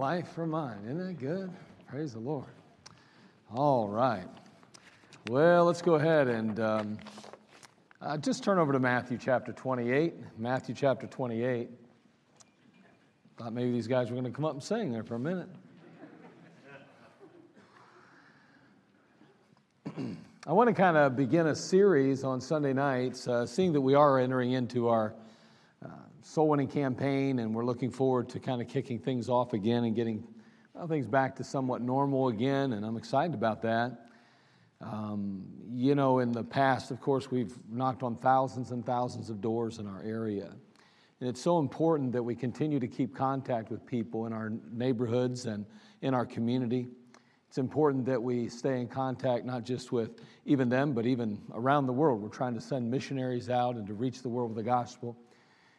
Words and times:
Life 0.00 0.28
for 0.28 0.46
mine. 0.46 0.78
Isn't 0.86 1.06
that 1.06 1.18
good? 1.18 1.50
Praise 1.86 2.14
the 2.14 2.20
Lord. 2.20 2.46
All 3.54 3.86
right. 3.86 4.24
Well, 5.28 5.66
let's 5.66 5.82
go 5.82 5.96
ahead 5.96 6.26
and 6.26 6.58
um, 6.58 6.98
uh, 8.00 8.16
just 8.16 8.42
turn 8.42 8.56
over 8.56 8.72
to 8.72 8.78
Matthew 8.78 9.18
chapter 9.18 9.52
28. 9.52 10.14
Matthew 10.38 10.74
chapter 10.74 11.06
28. 11.06 11.68
Thought 13.36 13.52
maybe 13.52 13.72
these 13.72 13.86
guys 13.86 14.08
were 14.08 14.14
going 14.14 14.24
to 14.24 14.30
come 14.34 14.46
up 14.46 14.54
and 14.54 14.62
sing 14.62 14.90
there 14.90 15.04
for 15.04 15.16
a 15.16 15.20
minute. 15.20 15.50
I 20.46 20.52
want 20.54 20.68
to 20.68 20.74
kind 20.74 20.96
of 20.96 21.14
begin 21.14 21.48
a 21.48 21.54
series 21.54 22.24
on 22.24 22.40
Sunday 22.40 22.72
nights, 22.72 23.28
uh, 23.28 23.44
seeing 23.44 23.74
that 23.74 23.82
we 23.82 23.94
are 23.94 24.18
entering 24.18 24.52
into 24.52 24.88
our 24.88 25.12
soul 26.22 26.48
winning 26.48 26.68
campaign 26.68 27.38
and 27.38 27.54
we're 27.54 27.64
looking 27.64 27.90
forward 27.90 28.28
to 28.30 28.40
kind 28.40 28.60
of 28.60 28.68
kicking 28.68 28.98
things 28.98 29.28
off 29.28 29.52
again 29.52 29.84
and 29.84 29.94
getting 29.94 30.26
well, 30.74 30.86
things 30.86 31.06
back 31.06 31.36
to 31.36 31.44
somewhat 31.44 31.82
normal 31.82 32.28
again, 32.28 32.72
and 32.72 32.86
I'm 32.86 32.96
excited 32.96 33.34
about 33.34 33.62
that. 33.62 34.06
Um, 34.80 35.44
you 35.70 35.94
know, 35.94 36.20
in 36.20 36.32
the 36.32 36.44
past, 36.44 36.90
of 36.90 37.00
course, 37.00 37.30
we've 37.30 37.52
knocked 37.70 38.02
on 38.02 38.16
thousands 38.16 38.70
and 38.70 38.84
thousands 38.86 39.28
of 39.30 39.40
doors 39.40 39.78
in 39.78 39.86
our 39.86 40.02
area. 40.02 40.50
And 41.20 41.28
it's 41.28 41.42
so 41.42 41.58
important 41.58 42.12
that 42.12 42.22
we 42.22 42.34
continue 42.34 42.80
to 42.80 42.88
keep 42.88 43.14
contact 43.14 43.70
with 43.70 43.84
people 43.84 44.26
in 44.26 44.32
our 44.32 44.52
neighborhoods 44.72 45.44
and 45.44 45.66
in 46.00 46.14
our 46.14 46.24
community. 46.24 46.88
It's 47.48 47.58
important 47.58 48.06
that 48.06 48.22
we 48.22 48.48
stay 48.48 48.80
in 48.80 48.88
contact 48.88 49.44
not 49.44 49.64
just 49.64 49.92
with 49.92 50.22
even 50.46 50.68
them, 50.70 50.94
but 50.94 51.04
even 51.04 51.42
around 51.52 51.86
the 51.86 51.92
world. 51.92 52.22
We're 52.22 52.28
trying 52.28 52.54
to 52.54 52.60
send 52.60 52.90
missionaries 52.90 53.50
out 53.50 53.74
and 53.74 53.86
to 53.88 53.92
reach 53.92 54.22
the 54.22 54.30
world 54.30 54.50
with 54.50 54.64
the 54.64 54.70
gospel. 54.70 55.18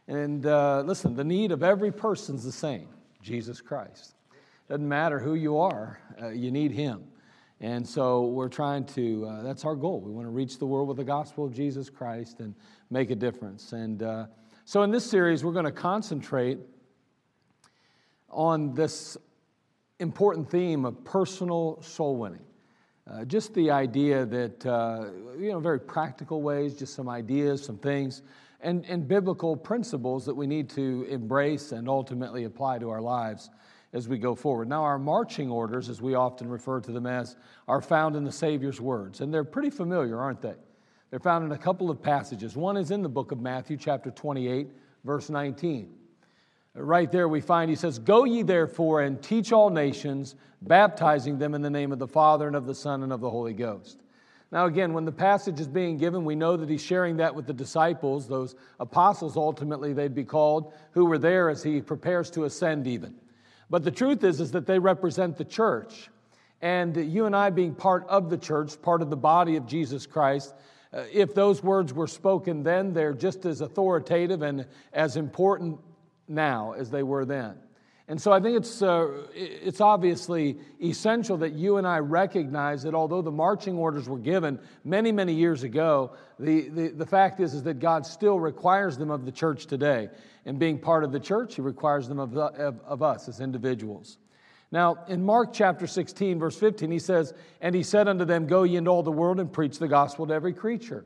And 0.07 0.45
uh, 0.45 0.83
listen, 0.85 1.15
the 1.15 1.23
need 1.23 1.51
of 1.51 1.63
every 1.63 1.91
person's 1.91 2.43
the 2.43 2.51
same 2.51 2.87
Jesus 3.21 3.61
Christ. 3.61 4.15
Doesn't 4.67 4.87
matter 4.87 5.19
who 5.19 5.35
you 5.35 5.57
are, 5.57 5.99
uh, 6.21 6.29
you 6.29 6.51
need 6.51 6.71
Him. 6.71 7.03
And 7.59 7.87
so 7.87 8.25
we're 8.25 8.49
trying 8.49 8.85
to, 8.85 9.25
uh, 9.27 9.43
that's 9.43 9.65
our 9.65 9.75
goal. 9.75 10.01
We 10.01 10.11
want 10.11 10.25
to 10.25 10.31
reach 10.31 10.57
the 10.57 10.65
world 10.65 10.87
with 10.87 10.97
the 10.97 11.03
gospel 11.03 11.45
of 11.45 11.53
Jesus 11.53 11.91
Christ 11.91 12.39
and 12.39 12.55
make 12.89 13.11
a 13.11 13.15
difference. 13.15 13.73
And 13.73 14.01
uh, 14.01 14.25
so 14.65 14.81
in 14.81 14.89
this 14.89 15.05
series, 15.05 15.43
we're 15.43 15.51
going 15.51 15.65
to 15.65 15.71
concentrate 15.71 16.57
on 18.29 18.73
this 18.73 19.15
important 19.99 20.49
theme 20.49 20.85
of 20.85 21.03
personal 21.03 21.79
soul 21.83 22.15
winning. 22.15 22.41
Uh, 23.09 23.25
just 23.25 23.53
the 23.53 23.69
idea 23.69 24.25
that, 24.25 24.65
uh, 24.65 25.05
you 25.37 25.51
know, 25.51 25.59
very 25.59 25.79
practical 25.79 26.41
ways, 26.41 26.73
just 26.73 26.95
some 26.95 27.09
ideas, 27.09 27.63
some 27.63 27.77
things, 27.77 28.23
and, 28.63 28.85
and 28.85 29.07
biblical 29.07 29.55
principles 29.55 30.25
that 30.25 30.35
we 30.35 30.47
need 30.47 30.69
to 30.71 31.05
embrace 31.09 31.71
and 31.71 31.87
ultimately 31.89 32.43
apply 32.45 32.79
to 32.79 32.89
our 32.89 33.01
lives 33.01 33.49
as 33.93 34.07
we 34.07 34.17
go 34.17 34.35
forward. 34.35 34.69
Now, 34.69 34.83
our 34.83 34.99
marching 34.99 35.49
orders, 35.49 35.89
as 35.89 36.01
we 36.01 36.15
often 36.15 36.47
refer 36.47 36.79
to 36.81 36.91
them 36.91 37.05
as, 37.05 37.35
are 37.67 37.81
found 37.81 38.15
in 38.15 38.23
the 38.23 38.31
Savior's 38.31 38.79
words, 38.79 39.21
and 39.21 39.33
they're 39.33 39.43
pretty 39.43 39.69
familiar, 39.69 40.19
aren't 40.19 40.41
they? 40.41 40.55
They're 41.09 41.19
found 41.19 41.45
in 41.45 41.51
a 41.51 41.57
couple 41.57 41.89
of 41.89 42.01
passages. 42.01 42.55
One 42.55 42.77
is 42.77 42.91
in 42.91 43.01
the 43.01 43.09
book 43.09 43.33
of 43.33 43.41
Matthew, 43.41 43.75
chapter 43.75 44.11
28, 44.11 44.69
verse 45.03 45.29
19. 45.29 45.93
Right 46.73 47.11
there, 47.11 47.27
we 47.27 47.41
find 47.41 47.69
he 47.69 47.75
says, 47.75 47.99
Go 47.99 48.23
ye 48.23 48.43
therefore 48.43 49.01
and 49.01 49.21
teach 49.21 49.51
all 49.51 49.69
nations, 49.69 50.35
baptizing 50.61 51.37
them 51.37 51.53
in 51.53 51.61
the 51.61 51.69
name 51.69 51.91
of 51.91 51.99
the 51.99 52.07
Father 52.07 52.47
and 52.47 52.55
of 52.55 52.65
the 52.65 52.75
Son 52.75 53.03
and 53.03 53.11
of 53.11 53.19
the 53.19 53.29
Holy 53.29 53.53
Ghost. 53.53 54.01
Now, 54.51 54.65
again, 54.65 54.91
when 54.91 55.05
the 55.05 55.13
passage 55.13 55.61
is 55.61 55.67
being 55.67 55.97
given, 55.97 56.25
we 56.25 56.35
know 56.35 56.57
that 56.57 56.69
he's 56.69 56.83
sharing 56.83 57.17
that 57.17 57.33
with 57.33 57.47
the 57.47 57.53
disciples, 57.53 58.27
those 58.27 58.55
apostles 58.81 59.37
ultimately 59.37 59.93
they'd 59.93 60.13
be 60.13 60.25
called, 60.25 60.73
who 60.91 61.05
were 61.05 61.17
there 61.17 61.49
as 61.49 61.63
he 61.63 61.81
prepares 61.81 62.29
to 62.31 62.43
ascend, 62.43 62.85
even. 62.85 63.15
But 63.69 63.85
the 63.85 63.91
truth 63.91 64.25
is, 64.25 64.41
is 64.41 64.51
that 64.51 64.65
they 64.65 64.77
represent 64.77 65.37
the 65.37 65.45
church. 65.45 66.09
And 66.61 66.95
you 66.95 67.25
and 67.25 67.35
I, 67.35 67.49
being 67.49 67.73
part 67.73 68.05
of 68.07 68.29
the 68.29 68.37
church, 68.37 68.79
part 68.81 69.01
of 69.01 69.09
the 69.09 69.15
body 69.15 69.55
of 69.55 69.65
Jesus 69.65 70.05
Christ, 70.05 70.53
uh, 70.93 71.05
if 71.11 71.33
those 71.33 71.63
words 71.63 71.93
were 71.93 72.07
spoken 72.07 72.63
then, 72.63 72.93
they're 72.93 73.13
just 73.13 73.45
as 73.45 73.61
authoritative 73.61 74.41
and 74.41 74.65
as 74.91 75.15
important 75.15 75.79
now 76.27 76.73
as 76.73 76.91
they 76.91 77.03
were 77.03 77.23
then. 77.23 77.55
And 78.11 78.21
so 78.21 78.33
I 78.33 78.41
think 78.41 78.57
it's, 78.57 78.81
uh, 78.81 79.25
it's 79.33 79.79
obviously 79.79 80.57
essential 80.83 81.37
that 81.37 81.53
you 81.53 81.77
and 81.77 81.87
I 81.87 81.99
recognize 81.99 82.83
that 82.83 82.93
although 82.93 83.21
the 83.21 83.31
marching 83.31 83.77
orders 83.77 84.09
were 84.09 84.17
given 84.17 84.59
many, 84.83 85.13
many 85.13 85.33
years 85.33 85.63
ago, 85.63 86.11
the, 86.37 86.67
the, 86.67 86.87
the 86.89 87.05
fact 87.05 87.39
is, 87.39 87.53
is 87.53 87.63
that 87.63 87.79
God 87.79 88.05
still 88.05 88.37
requires 88.37 88.97
them 88.97 89.11
of 89.11 89.23
the 89.23 89.31
church 89.31 89.65
today. 89.65 90.09
And 90.45 90.59
being 90.59 90.77
part 90.77 91.05
of 91.05 91.13
the 91.13 91.21
church, 91.21 91.55
He 91.55 91.61
requires 91.61 92.09
them 92.09 92.19
of, 92.19 92.33
the, 92.33 92.41
of, 92.41 92.81
of 92.81 93.01
us 93.01 93.29
as 93.29 93.39
individuals. 93.39 94.17
Now, 94.73 95.05
in 95.07 95.23
Mark 95.23 95.53
chapter 95.53 95.87
16, 95.87 96.37
verse 96.37 96.57
15, 96.57 96.91
he 96.91 96.99
says, 96.99 97.33
And 97.61 97.73
he 97.73 97.81
said 97.81 98.09
unto 98.09 98.25
them, 98.25 98.45
Go 98.45 98.63
ye 98.63 98.75
into 98.75 98.91
all 98.91 99.03
the 99.03 99.11
world 99.11 99.39
and 99.39 99.53
preach 99.53 99.79
the 99.79 99.87
gospel 99.87 100.27
to 100.27 100.33
every 100.33 100.51
creature. 100.51 101.05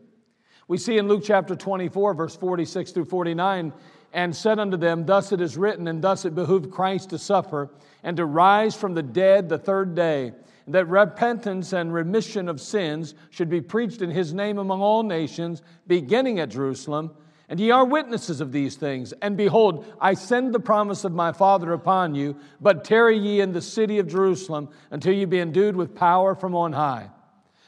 We 0.67 0.79
see 0.79 0.97
in 0.97 1.07
Luke 1.07 1.21
chapter 1.23 1.55
24, 1.55 2.15
verse 2.15 2.35
46 2.35 2.91
through 2.91 3.05
49, 3.05 3.71
and 4.15 4.33
said 4.33 4.59
unto 4.59 4.77
them, 4.77 5.05
Thus 5.05 5.33
it 5.33 5.41
is 5.41 5.57
written, 5.57 5.89
and 5.89 6.01
thus 6.01 6.23
it 6.23 6.33
behooved 6.33 6.71
Christ 6.71 7.09
to 7.09 7.19
suffer, 7.19 7.69
and 8.01 8.15
to 8.15 8.25
rise 8.25 8.73
from 8.73 8.93
the 8.93 9.03
dead 9.03 9.49
the 9.49 9.57
third 9.57 9.93
day, 9.93 10.31
that 10.67 10.87
repentance 10.87 11.73
and 11.73 11.93
remission 11.93 12.47
of 12.47 12.61
sins 12.61 13.13
should 13.29 13.49
be 13.49 13.59
preached 13.59 14.01
in 14.01 14.09
his 14.09 14.33
name 14.33 14.57
among 14.57 14.81
all 14.81 15.03
nations, 15.03 15.61
beginning 15.85 16.39
at 16.39 16.49
Jerusalem. 16.49 17.11
And 17.49 17.59
ye 17.59 17.71
are 17.71 17.85
witnesses 17.85 18.39
of 18.39 18.53
these 18.53 18.75
things. 18.75 19.13
And 19.21 19.35
behold, 19.35 19.85
I 19.99 20.13
send 20.13 20.53
the 20.53 20.59
promise 20.61 21.03
of 21.03 21.11
my 21.11 21.33
Father 21.33 21.73
upon 21.73 22.15
you, 22.15 22.37
but 22.61 22.85
tarry 22.85 23.19
ye 23.19 23.41
in 23.41 23.51
the 23.51 23.61
city 23.61 23.99
of 23.99 24.07
Jerusalem 24.07 24.69
until 24.91 25.13
ye 25.13 25.25
be 25.25 25.39
endued 25.39 25.75
with 25.75 25.93
power 25.93 26.33
from 26.33 26.55
on 26.55 26.71
high. 26.71 27.09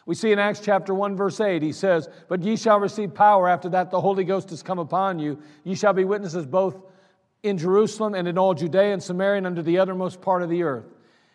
We 0.08 0.16
see 0.16 0.32
in 0.32 0.40
Acts 0.40 0.62
chapter 0.62 0.94
1, 0.94 1.18
verse 1.18 1.42
8, 1.42 1.62
he 1.62 1.74
says, 1.74 2.08
But 2.30 2.42
ye 2.42 2.56
shall 2.56 2.80
receive 2.80 3.14
power 3.14 3.50
after 3.50 3.68
that 3.70 3.92
the 3.92 4.00
Holy 4.00 4.24
Ghost 4.24 4.50
has 4.52 4.64
come 4.64 4.80
upon 4.80 5.20
you. 5.20 5.38
Ye 5.66 5.76
shall 5.76 5.92
be 5.92 6.06
witnesses 6.06 6.46
both 6.46 6.82
in 7.44 7.58
Jerusalem 7.58 8.16
and 8.16 8.26
in 8.26 8.38
all 8.38 8.54
Judea 8.54 8.94
and 8.94 9.04
Samaria 9.04 9.40
and 9.40 9.46
under 9.46 9.62
the 9.62 9.80
uttermost 9.80 10.22
part 10.22 10.44
of 10.44 10.50
the 10.50 10.64
earth. 10.64 10.86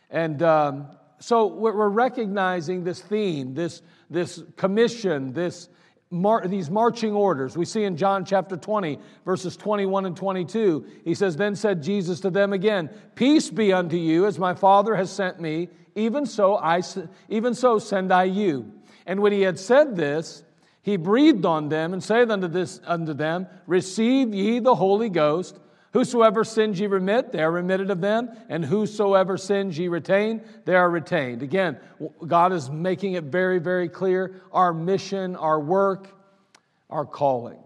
And 0.09 0.43
um, 0.43 0.87
so 1.19 1.49
we're 1.49 1.89
recognizing 1.91 2.83
this 2.83 3.03
theme, 3.03 3.53
this, 3.53 3.83
this 4.09 4.43
commission, 4.57 5.35
this 5.35 5.69
mar- 6.12 6.47
these 6.47 6.70
marching 6.70 7.14
orders. 7.14 7.56
We 7.56 7.64
see 7.64 7.85
in 7.85 7.97
John 7.97 8.25
chapter 8.25 8.56
20, 8.56 8.99
verses 9.25 9.56
21 9.56 10.06
and 10.06 10.17
22, 10.17 10.87
he 11.05 11.14
says, 11.14 11.37
Then 11.37 11.56
said 11.56 11.82
Jesus 11.82 12.20
to 12.20 12.31
them 12.31 12.53
again, 12.53 12.91
Peace 13.14 13.50
be 13.50 13.73
unto 13.73 13.97
you, 13.97 14.26
as 14.26 14.38
my 14.38 14.55
Father 14.55 14.94
has 14.94 15.11
sent 15.11 15.41
me, 15.41 15.69
even 15.94 16.26
so, 16.26 16.56
I, 16.56 16.82
even 17.29 17.55
so 17.55 17.79
send 17.79 18.12
I 18.12 18.25
you. 18.25 18.73
And 19.06 19.20
when 19.20 19.32
he 19.32 19.43
had 19.43 19.59
said 19.59 19.97
this, 19.97 20.44
he 20.82 20.97
breathed 20.97 21.47
on 21.47 21.69
them 21.69 21.93
and 21.93 22.03
said 22.03 22.31
unto, 22.31 22.49
this, 22.49 22.81
unto 22.85 23.15
them, 23.15 23.47
Receive 23.67 24.35
ye 24.35 24.58
the 24.58 24.75
Holy 24.75 25.08
Ghost. 25.08 25.58
Whosoever 25.93 26.43
sins 26.43 26.81
ye 26.81 26.87
remit, 26.87 27.33
they 27.33 27.43
are 27.43 27.50
remitted 27.50 27.91
of 27.91 28.00
them, 28.00 28.31
and 28.49 28.65
whosoever 28.65 29.37
sins 29.37 29.79
ye 29.79 29.89
retain, 29.89 30.43
they 30.65 30.75
are 30.75 30.89
retained. 30.89 31.43
Again, 31.43 31.79
God 32.27 32.53
is 32.53 32.71
making 32.71 33.12
it 33.15 33.25
very, 33.25 33.59
very 33.59 33.91
clear 33.91 34.41
our 34.53 34.73
mission, 34.73 35.37
our 35.37 35.61
work, 35.61 36.09
our 36.89 37.05
calling. 37.05 37.59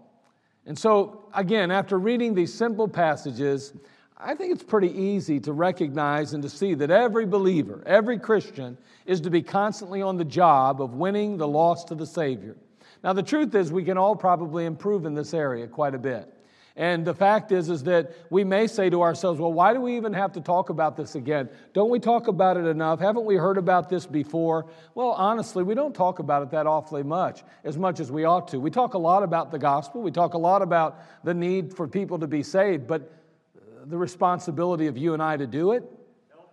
And 0.65 0.77
so, 0.77 1.29
again, 1.33 1.71
after 1.71 1.97
reading 1.97 2.33
these 2.33 2.53
simple 2.53 2.89
passages, 2.89 3.71
I 4.17 4.35
think 4.35 4.51
it's 4.51 4.63
pretty 4.63 4.91
easy 4.91 5.39
to 5.41 5.53
recognize 5.53 6.33
and 6.33 6.43
to 6.43 6.49
see 6.49 6.73
that 6.73 6.91
every 6.91 7.25
believer, 7.25 7.81
every 7.85 8.19
Christian, 8.19 8.77
is 9.05 9.21
to 9.21 9.29
be 9.29 9.41
constantly 9.41 10.01
on 10.01 10.17
the 10.17 10.25
job 10.25 10.81
of 10.81 10.95
winning 10.95 11.37
the 11.37 11.47
lost 11.47 11.87
to 11.89 11.95
the 11.95 12.05
Savior. 12.05 12.57
Now, 13.05 13.13
the 13.13 13.23
truth 13.23 13.55
is, 13.55 13.71
we 13.71 13.85
can 13.85 13.97
all 13.97 14.17
probably 14.17 14.65
improve 14.65 15.05
in 15.05 15.13
this 15.13 15.33
area 15.33 15.67
quite 15.67 15.95
a 15.95 15.99
bit. 15.99 16.33
And 16.77 17.03
the 17.03 17.13
fact 17.15 17.51
is, 17.51 17.71
is 17.71 17.83
that 17.85 18.13
we 18.29 18.43
may 18.43 18.67
say 18.67 18.91
to 18.91 19.01
ourselves, 19.01 19.39
well, 19.39 19.51
why 19.51 19.73
do 19.73 19.81
we 19.81 19.97
even 19.97 20.13
have 20.13 20.31
to 20.33 20.41
talk 20.41 20.69
about 20.69 20.95
this 20.95 21.15
again? 21.15 21.49
Don't 21.73 21.89
we 21.89 21.99
talk 21.99 22.27
about 22.27 22.55
it 22.55 22.67
enough? 22.67 22.99
Haven't 22.99 23.25
we 23.25 23.35
heard 23.35 23.57
about 23.57 23.89
this 23.89 24.05
before? 24.05 24.67
Well, 24.93 25.09
honestly, 25.13 25.63
we 25.63 25.73
don't 25.73 25.95
talk 25.95 26.19
about 26.19 26.43
it 26.43 26.51
that 26.51 26.67
awfully 26.67 27.01
much, 27.01 27.43
as 27.63 27.79
much 27.79 27.99
as 27.99 28.11
we 28.11 28.25
ought 28.25 28.47
to. 28.49 28.59
We 28.59 28.69
talk 28.69 28.93
a 28.93 28.99
lot 28.99 29.23
about 29.23 29.49
the 29.51 29.57
gospel, 29.57 30.03
we 30.03 30.11
talk 30.11 30.35
a 30.35 30.37
lot 30.37 30.61
about 30.61 30.99
the 31.23 31.33
need 31.33 31.75
for 31.75 31.87
people 31.87 32.19
to 32.19 32.27
be 32.27 32.43
saved, 32.43 32.85
but 32.85 33.11
the 33.87 33.97
responsibility 33.97 34.85
of 34.85 34.97
you 34.99 35.15
and 35.15 35.23
I 35.23 35.35
to 35.35 35.47
do 35.47 35.71
it 35.71 35.83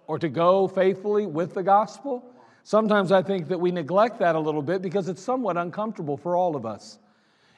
or 0.07 0.19
to 0.19 0.31
go 0.31 0.69
faithfully 0.69 1.27
with 1.27 1.53
the 1.53 1.63
gospel, 1.63 2.25
sometimes 2.63 3.13
I 3.13 3.23
think 3.23 3.49
that 3.49 3.61
we 3.61 3.71
neglect 3.71 4.21
that 4.21 4.37
a 4.37 4.41
little 4.41 4.63
bit 4.63 4.81
because 4.81 5.11
it's 5.11 5.23
somewhat 5.23 5.59
uncomfortable 5.59 6.17
for 6.17 6.35
all 6.35 6.57
of 6.57 6.65
us. 6.65 6.99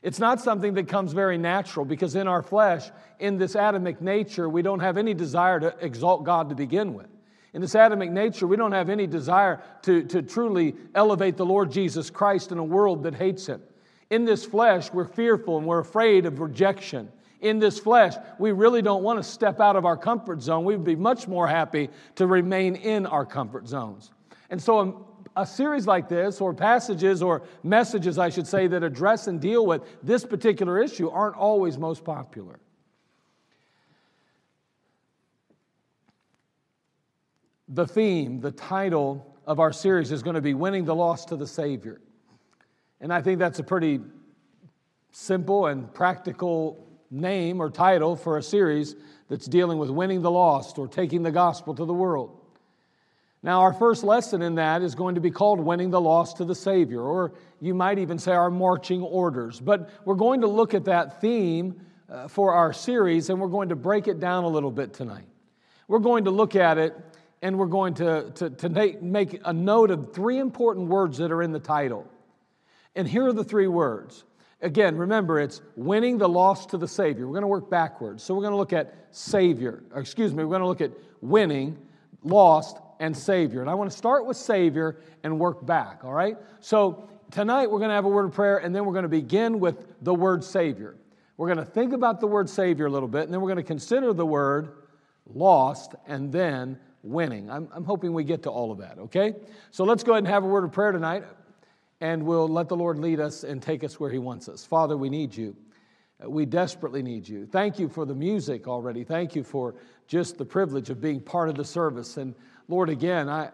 It's 0.07 0.21
not 0.21 0.41
something 0.41 0.75
that 0.75 0.87
comes 0.87 1.13
very 1.13 1.37
natural 1.37 1.85
because 1.85 2.15
in 2.15 2.29
our 2.29 2.41
flesh, 2.41 2.93
in 3.19 3.39
this 3.39 3.57
Adamic 3.57 4.01
nature, 4.01 4.49
we 4.49 4.63
don't 4.63 4.79
have 4.79 4.99
any 4.99 5.15
desire 5.15 5.59
to 5.59 5.75
exalt 5.81 6.23
God 6.23 6.49
to 6.51 6.55
begin 6.55 6.95
with. 6.95 7.09
In 7.55 7.61
this 7.61 7.75
Adamic 7.75 8.13
nature, 8.13 8.47
we 8.47 8.57
don't 8.57 8.71
have 8.71 8.89
any 8.89 9.09
desire 9.09 9.61
to, 9.83 10.05
to 10.05 10.23
truly 10.23 10.77
elevate 10.95 11.37
the 11.37 11.45
Lord 11.45 11.73
Jesus 11.73 12.09
Christ 12.09 12.53
in 12.53 12.59
a 12.59 12.63
world 12.63 13.03
that 13.03 13.17
hates 13.17 13.49
him. 13.49 13.61
In 14.09 14.25
this 14.25 14.45
flesh, 14.45 14.93
we're 14.93 15.07
fearful 15.07 15.59
and 15.59 15.67
we're 15.67 15.81
afraid 15.81 16.25
of 16.25 16.39
rejection. 16.39 17.11
in 17.41 17.59
this 17.59 17.81
flesh, 17.81 18.15
we 18.39 18.53
really 18.53 18.83
don't 18.83 19.03
want 19.03 19.19
to 19.19 19.25
step 19.25 19.59
out 19.59 19.75
of 19.75 19.85
our 19.85 19.97
comfort 19.97 20.41
zone. 20.41 20.65
We'd 20.65 20.85
be 20.85 20.95
much 20.95 21.27
more 21.27 21.49
happy 21.49 21.91
to 22.15 22.29
remain 22.29 22.77
in 22.77 23.07
our 23.07 23.27
comfort 23.27 23.67
zones. 23.67 24.13
And 24.51 24.63
so, 24.63 24.79
um, 24.79 25.06
a, 25.37 25.47
series 25.47 25.87
like 25.87 26.09
this, 26.09 26.41
or 26.41 26.55
passages 26.55 27.23
or 27.23 27.43
messages, 27.63 28.19
I 28.19 28.31
should 28.31 28.47
say, 28.47 28.67
that 28.69 28.83
address 28.83 29.27
and 29.27 29.41
deal 29.41 29.67
with 29.67 29.83
this 30.03 30.25
particular 30.25 30.83
issue 30.83 31.11
aren't 31.11 31.37
always 31.37 31.79
most 31.79 32.05
popular. 32.05 32.59
The 37.69 37.87
theme, 37.87 38.41
the 38.41 38.53
title 38.53 39.37
of 39.47 39.61
our 39.61 39.73
series 39.73 40.13
is 40.13 40.23
going 40.23 40.35
to 40.35 40.41
be 40.41 40.55
Winning 40.55 40.85
the 40.85 40.95
Lost 40.95 41.29
to 41.29 41.37
the 41.37 41.47
Savior. 41.47 42.01
And 43.01 43.13
I 43.13 43.23
think 43.23 43.39
that's 43.39 43.59
a 43.59 43.65
pretty 43.65 44.01
simple 45.11 45.67
and 45.67 45.93
practical 45.93 46.87
name 47.11 47.61
or 47.61 47.71
title 47.71 48.17
for 48.17 48.39
a 48.39 48.43
series 48.43 48.97
that's 49.29 49.47
dealing 49.47 49.79
with 49.79 49.91
winning 49.91 50.23
the 50.23 50.31
lost 50.31 50.79
or 50.79 50.87
taking 50.87 51.23
the 51.23 51.31
gospel 51.31 51.75
to 51.75 51.85
the 51.85 51.95
world. 51.95 52.36
Now, 53.43 53.61
our 53.61 53.73
first 53.73 54.03
lesson 54.03 54.43
in 54.43 54.57
that 54.57 54.83
is 54.83 54.95
going 54.95 55.15
to 55.15 55.21
be 55.21 55.31
called 55.31 55.61
Winning 55.61 55.91
the 55.91 56.01
Lost 56.01 56.39
to 56.39 56.45
the 56.45 56.55
Savior, 56.55 57.03
or 57.03 57.33
you 57.61 57.75
might 57.75 57.99
even 57.99 58.19
say 58.19 58.33
our 58.33 58.51
marching 58.51 59.03
orders. 59.03 59.61
But 59.61 59.91
we're 60.05 60.15
going 60.15 60.41
to 60.41 60.47
look 60.47 60.75
at 60.75 60.85
that 60.87 61.21
theme 61.21 61.81
uh, 62.09 62.29
for 62.29 62.55
our 62.55 62.73
series 62.73 63.31
and 63.31 63.41
we're 63.41 63.49
going 63.49 63.69
to 63.69 63.77
break 63.77 64.09
it 64.09 64.21
down 64.21 64.45
a 64.45 64.49
little 64.49 64.71
bit 64.71 64.95
tonight. 64.95 65.27
We're 65.89 66.01
going 66.01 66.25
to 66.25 66.31
look 66.31 66.57
at 66.57 66.79
it 66.79 66.97
and 67.43 67.59
we're 67.59 67.67
going 67.67 67.95
to, 67.95 68.31
to, 68.37 68.51
to 68.51 68.99
make 69.01 69.41
a 69.45 69.53
note 69.53 69.91
of 69.91 70.13
three 70.15 70.39
important 70.39 70.89
words 70.89 71.19
that 71.19 71.31
are 71.31 71.43
in 71.43 71.53
the 71.53 71.61
title. 71.61 72.11
And 72.95 73.07
here 73.07 73.27
are 73.27 73.33
the 73.33 73.45
three 73.45 73.69
words 73.69 74.25
Again, 74.63 74.97
remember, 74.97 75.39
it's 75.39 75.61
winning 75.77 76.17
the 76.17 76.29
lost 76.29 76.71
to 76.71 76.79
the 76.79 76.89
Savior. 76.89 77.27
We're 77.27 77.35
going 77.35 77.43
to 77.43 77.49
work 77.49 77.69
backwards. 77.69 78.23
So 78.23 78.35
we're 78.35 78.41
going 78.41 78.53
to 78.53 78.57
look 78.57 78.73
at 78.73 78.95
Savior, 79.11 79.83
or 79.93 80.01
excuse 80.01 80.33
me, 80.33 80.45
we're 80.45 80.59
going 80.59 80.63
to 80.63 80.67
look 80.67 80.81
at 80.81 80.93
winning, 81.21 81.77
lost, 82.23 82.79
and 83.01 83.17
Savior. 83.17 83.61
And 83.61 83.71
I 83.71 83.75
want 83.75 83.91
to 83.91 83.97
start 83.97 84.27
with 84.27 84.37
Savior 84.37 85.01
and 85.23 85.39
work 85.39 85.65
back, 85.67 86.05
all 86.05 86.13
right? 86.13 86.37
So 86.61 87.09
tonight 87.31 87.71
we're 87.71 87.79
going 87.79 87.91
to 87.91 87.95
have 87.95 88.05
a 88.05 88.11
word 88.11 88.27
of 88.27 88.33
prayer, 88.33 88.59
and 88.59 88.75
then 88.75 88.85
we're 88.85 88.93
going 88.93 89.05
to 89.05 89.09
begin 89.09 89.61
with 89.61 89.87
the 90.03 90.15
word 90.15 90.43
Savior. 90.45 90.97
We're 91.37 91.53
going 91.53 91.65
to 91.65 91.71
think 91.71 91.93
about 91.93 92.21
the 92.21 92.27
word 92.27 92.49
Savior 92.49 92.87
a 92.87 92.91
little 92.91 93.09
bit, 93.09 93.25
and 93.25 93.33
then 93.33 93.41
we're 93.41 93.53
going 93.53 93.57
to 93.57 93.63
consider 93.63 94.13
the 94.13 94.27
word 94.27 94.71
lost 95.33 95.95
and 96.07 96.33
then 96.33 96.79
winning. 97.03 97.51
I'm, 97.51 97.69
I'm 97.73 97.85
hoping 97.85 98.13
we 98.13 98.25
get 98.25 98.43
to 98.45 98.51
all 98.51 98.73
of 98.73 98.79
that, 98.79 98.99
okay? 98.99 99.35
So 99.71 99.85
let's 99.85 100.03
go 100.03 100.13
ahead 100.13 100.25
and 100.25 100.29
have 100.29 100.45
a 100.45 100.49
word 100.49 100.65
of 100.65 100.73
prayer 100.73 100.93
tonight 100.93 101.25
and 102.01 102.23
we'll 102.23 102.49
let 102.49 102.69
the 102.69 102.77
Lord 102.77 102.99
lead 102.99 103.21
us 103.21 103.45
and 103.45 103.63
take 103.63 103.83
us 103.83 103.99
where 103.99 104.11
He 104.11 104.19
wants 104.19 104.49
us. 104.49 104.65
Father, 104.65 104.97
we 104.97 105.09
need 105.09 105.35
you. 105.35 105.57
Uh, 106.23 106.29
we 106.29 106.45
desperately 106.45 107.03
need 107.03 107.27
you. 107.27 107.47
Thank 107.47 107.79
you 107.79 107.89
for 107.89 108.05
the 108.05 108.15
music 108.15 108.69
already. 108.69 109.05
Thank 109.05 109.35
you 109.35 109.43
for 109.43 109.75
just 110.07 110.39
the 110.39 110.45
privilege 110.45 110.91
of 110.91 111.01
being 111.01 111.21
part 111.21 111.49
of 111.49 111.57
the 111.57 111.65
service. 111.65 112.17
And 112.17 112.35
Lord, 112.69 112.89
again, 112.89 113.29
I, 113.29 113.51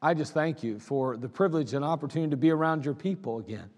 I 0.00 0.14
just 0.14 0.32
thank 0.32 0.62
you 0.62 0.78
for 0.78 1.16
the 1.16 1.28
privilege 1.28 1.74
and 1.74 1.84
opportunity 1.84 2.30
to 2.30 2.36
be 2.36 2.50
around 2.50 2.84
your 2.84 2.94
people 2.94 3.38
again. 3.38 3.68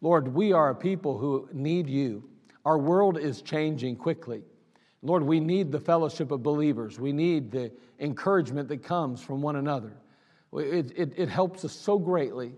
Lord, 0.00 0.28
we 0.28 0.52
are 0.52 0.70
a 0.70 0.74
people 0.74 1.18
who 1.18 1.48
need 1.52 1.88
you. 1.88 2.28
Our 2.64 2.78
world 2.78 3.18
is 3.18 3.42
changing 3.42 3.96
quickly. 3.96 4.42
Lord, 5.02 5.22
we 5.22 5.38
need 5.38 5.70
the 5.70 5.80
fellowship 5.80 6.30
of 6.30 6.42
believers. 6.42 6.98
We 6.98 7.12
need 7.12 7.50
the 7.50 7.70
encouragement 8.00 8.68
that 8.68 8.82
comes 8.82 9.22
from 9.22 9.42
one 9.42 9.56
another. 9.56 9.92
It, 10.52 10.92
it, 10.96 11.12
it 11.16 11.28
helps 11.28 11.64
us 11.64 11.72
so 11.72 11.98
greatly 11.98 12.54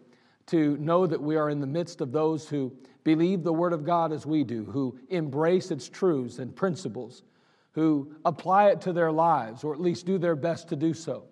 to 0.46 0.76
know 0.78 1.06
that 1.06 1.20
we 1.20 1.36
are 1.36 1.50
in 1.50 1.60
the 1.60 1.66
midst 1.66 2.00
of 2.00 2.12
those 2.12 2.48
who 2.48 2.72
believe 3.04 3.42
the 3.42 3.52
Word 3.52 3.72
of 3.72 3.84
God 3.84 4.12
as 4.12 4.24
we 4.24 4.44
do, 4.44 4.64
who 4.64 4.98
embrace 5.08 5.70
its 5.70 5.88
truths 5.88 6.38
and 6.38 6.54
principles, 6.54 7.22
who 7.72 8.14
apply 8.24 8.70
it 8.70 8.80
to 8.82 8.92
their 8.92 9.12
lives, 9.12 9.64
or 9.64 9.74
at 9.74 9.80
least 9.80 10.06
do 10.06 10.18
their 10.18 10.36
best 10.36 10.68
to 10.68 10.76
do 10.76 10.94
so. 10.94 11.24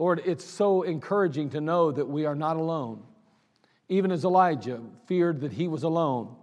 Lord, 0.00 0.22
it's 0.24 0.46
so 0.46 0.80
encouraging 0.80 1.50
to 1.50 1.60
know 1.60 1.92
that 1.92 2.08
we 2.08 2.24
are 2.24 2.34
not 2.34 2.56
alone. 2.56 3.02
Even 3.90 4.10
as 4.10 4.24
Elijah 4.24 4.80
feared 5.04 5.42
that 5.42 5.52
he 5.52 5.68
was 5.68 5.82
alone, 5.82 6.36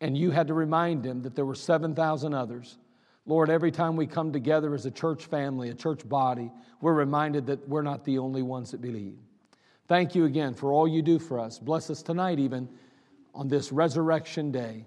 and 0.00 0.16
you 0.16 0.30
had 0.30 0.46
to 0.46 0.54
remind 0.54 1.04
him 1.04 1.20
that 1.20 1.34
there 1.34 1.44
were 1.44 1.54
7,000 1.54 2.32
others. 2.32 2.78
Lord, 3.26 3.50
every 3.50 3.70
time 3.70 3.96
we 3.96 4.06
come 4.06 4.32
together 4.32 4.74
as 4.74 4.86
a 4.86 4.90
church 4.90 5.26
family, 5.26 5.68
a 5.68 5.74
church 5.74 6.08
body, 6.08 6.50
we're 6.80 6.94
reminded 6.94 7.44
that 7.48 7.68
we're 7.68 7.82
not 7.82 8.06
the 8.06 8.16
only 8.16 8.40
ones 8.40 8.70
that 8.70 8.80
believe. 8.80 9.18
Thank 9.86 10.14
you 10.14 10.24
again 10.24 10.54
for 10.54 10.72
all 10.72 10.88
you 10.88 11.02
do 11.02 11.18
for 11.18 11.38
us. 11.38 11.58
Bless 11.58 11.90
us 11.90 12.02
tonight, 12.02 12.38
even 12.38 12.70
on 13.34 13.48
this 13.48 13.70
resurrection 13.70 14.50
day. 14.50 14.86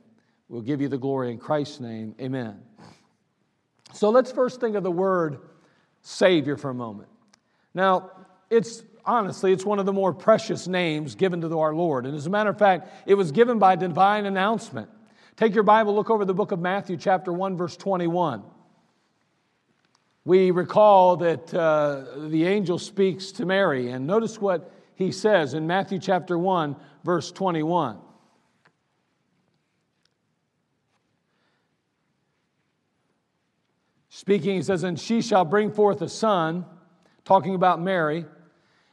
We'll 0.50 0.64
give 0.64 0.82
you 0.82 0.88
the 0.88 0.98
glory 0.98 1.30
in 1.30 1.38
Christ's 1.38 1.82
name. 1.82 2.16
Amen. 2.20 2.64
So 3.94 4.10
let's 4.10 4.32
first 4.32 4.60
think 4.60 4.76
of 4.76 4.82
the 4.82 4.90
word 4.90 5.38
Savior 6.02 6.58
for 6.58 6.72
a 6.72 6.74
moment. 6.74 7.10
Now, 7.78 8.10
it's 8.50 8.82
honestly, 9.06 9.54
it's 9.54 9.64
one 9.64 9.78
of 9.78 9.86
the 9.86 9.94
more 9.94 10.12
precious 10.12 10.68
names 10.68 11.14
given 11.14 11.42
to 11.42 11.60
our 11.60 11.76
Lord. 11.76 12.08
And 12.08 12.16
as 12.16 12.26
a 12.26 12.30
matter 12.32 12.50
of 12.50 12.58
fact, 12.58 12.90
it 13.06 13.14
was 13.14 13.32
given 13.32 13.60
by 13.60 13.76
divine 13.76 14.26
announcement. 14.26 14.90
Take 15.36 15.54
your 15.54 15.64
Bible, 15.64 15.94
look 15.94 16.10
over 16.10 16.26
the 16.26 16.34
book 16.34 16.52
of 16.52 16.60
Matthew, 16.60 16.98
chapter 16.98 17.32
1, 17.32 17.56
verse 17.56 17.78
21. 17.78 18.42
We 20.26 20.50
recall 20.50 21.18
that 21.18 21.54
uh, 21.54 22.28
the 22.30 22.46
angel 22.46 22.80
speaks 22.80 23.32
to 23.34 23.46
Mary, 23.46 23.92
and 23.92 24.08
notice 24.08 24.42
what 24.42 24.72
he 24.96 25.12
says 25.12 25.54
in 25.54 25.68
Matthew 25.68 26.00
chapter 26.00 26.36
1, 26.36 26.76
verse 27.04 27.32
21. 27.32 28.00
Speaking, 34.10 34.56
he 34.56 34.64
says, 34.64 34.82
And 34.82 35.00
she 35.00 35.22
shall 35.22 35.46
bring 35.46 35.72
forth 35.72 36.02
a 36.02 36.10
son, 36.10 36.66
talking 37.28 37.56
about 37.56 37.82
Mary, 37.82 38.26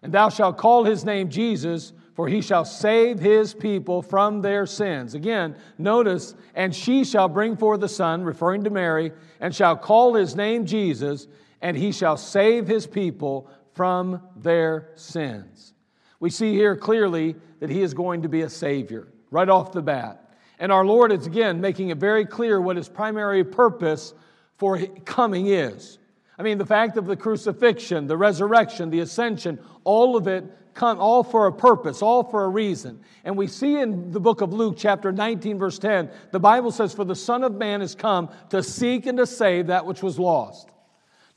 and 0.03 0.13
thou 0.13 0.29
shalt 0.29 0.59
call 0.59 0.83
his 0.83 1.05
name 1.05 1.31
Jesus, 1.31 1.93
for 2.15 2.27
he 2.27 2.41
shall 2.41 2.65
save 2.65 3.21
his 3.21 3.55
people 3.55 4.03
from 4.03 4.43
their 4.43 4.67
sins. 4.67 5.15
Again, 5.15 5.55
notice, 5.79 6.35
and 6.57 6.75
she 6.75 7.05
shall 7.05 7.29
bring 7.29 7.57
forth 7.57 7.81
a 7.85 7.89
son, 7.89 8.25
referring 8.25 8.65
to 8.65 8.71
Mary, 8.71 9.13
and 9.39 9.55
shall 9.55 9.77
call 9.77 10.15
his 10.15 10.35
name 10.35 10.67
Jesus, 10.67 11.29
and 11.63 11.77
he 11.77 11.93
shall 11.93 12.17
save 12.17 12.67
his 12.67 12.89
people 12.89 13.49
from 13.73 14.21
their 14.37 14.91
sins. 14.97 15.73
We 16.19 16.29
see 16.29 16.55
here 16.55 16.75
clearly 16.75 17.37
that 17.61 17.71
he 17.71 17.83
is 17.83 17.95
going 17.95 18.23
to 18.23 18.29
be 18.29 18.43
a 18.43 18.51
Savior 18.51 19.07
right 19.31 19.49
off 19.49 19.71
the 19.71 19.81
bat. 19.81 20.35
And 20.59 20.73
our 20.73 20.85
Lord 20.85 21.13
is 21.13 21.27
again 21.27 21.61
making 21.61 21.91
it 21.91 21.99
very 21.99 22.27
clear 22.27 22.61
what 22.61 22.77
his 22.77 22.89
primary 22.89 23.45
purpose 23.45 24.13
for 24.57 24.79
coming 25.05 25.47
is. 25.47 25.99
I 26.39 26.43
mean, 26.43 26.59
the 26.59 26.67
fact 26.67 26.97
of 26.97 27.07
the 27.07 27.17
crucifixion, 27.17 28.07
the 28.07 28.17
resurrection, 28.17 28.91
the 28.91 29.01
ascension, 29.01 29.59
all 29.85 30.17
of 30.17 30.27
it 30.27 30.45
come 30.75 30.99
all 30.99 31.23
for 31.23 31.47
a 31.47 31.53
purpose, 31.53 32.03
all 32.03 32.25
for 32.25 32.45
a 32.45 32.49
reason. 32.49 33.01
And 33.25 33.37
we 33.37 33.47
see 33.47 33.79
in 33.79 34.11
the 34.11 34.21
book 34.21 34.41
of 34.41 34.53
Luke, 34.53 34.75
chapter 34.77 35.13
19, 35.13 35.59
verse 35.59 35.79
10, 35.79 36.11
the 36.33 36.41
Bible 36.41 36.73
says, 36.73 36.93
For 36.93 37.05
the 37.05 37.15
Son 37.15 37.45
of 37.45 37.55
Man 37.55 37.81
is 37.81 37.95
come 37.95 38.29
to 38.51 38.63
seek 38.63 39.07
and 39.07 39.19
to 39.19 39.27
save 39.27 39.69
that 39.69 39.87
which 39.87 40.03
was 40.03 40.19
lost. 40.19 40.69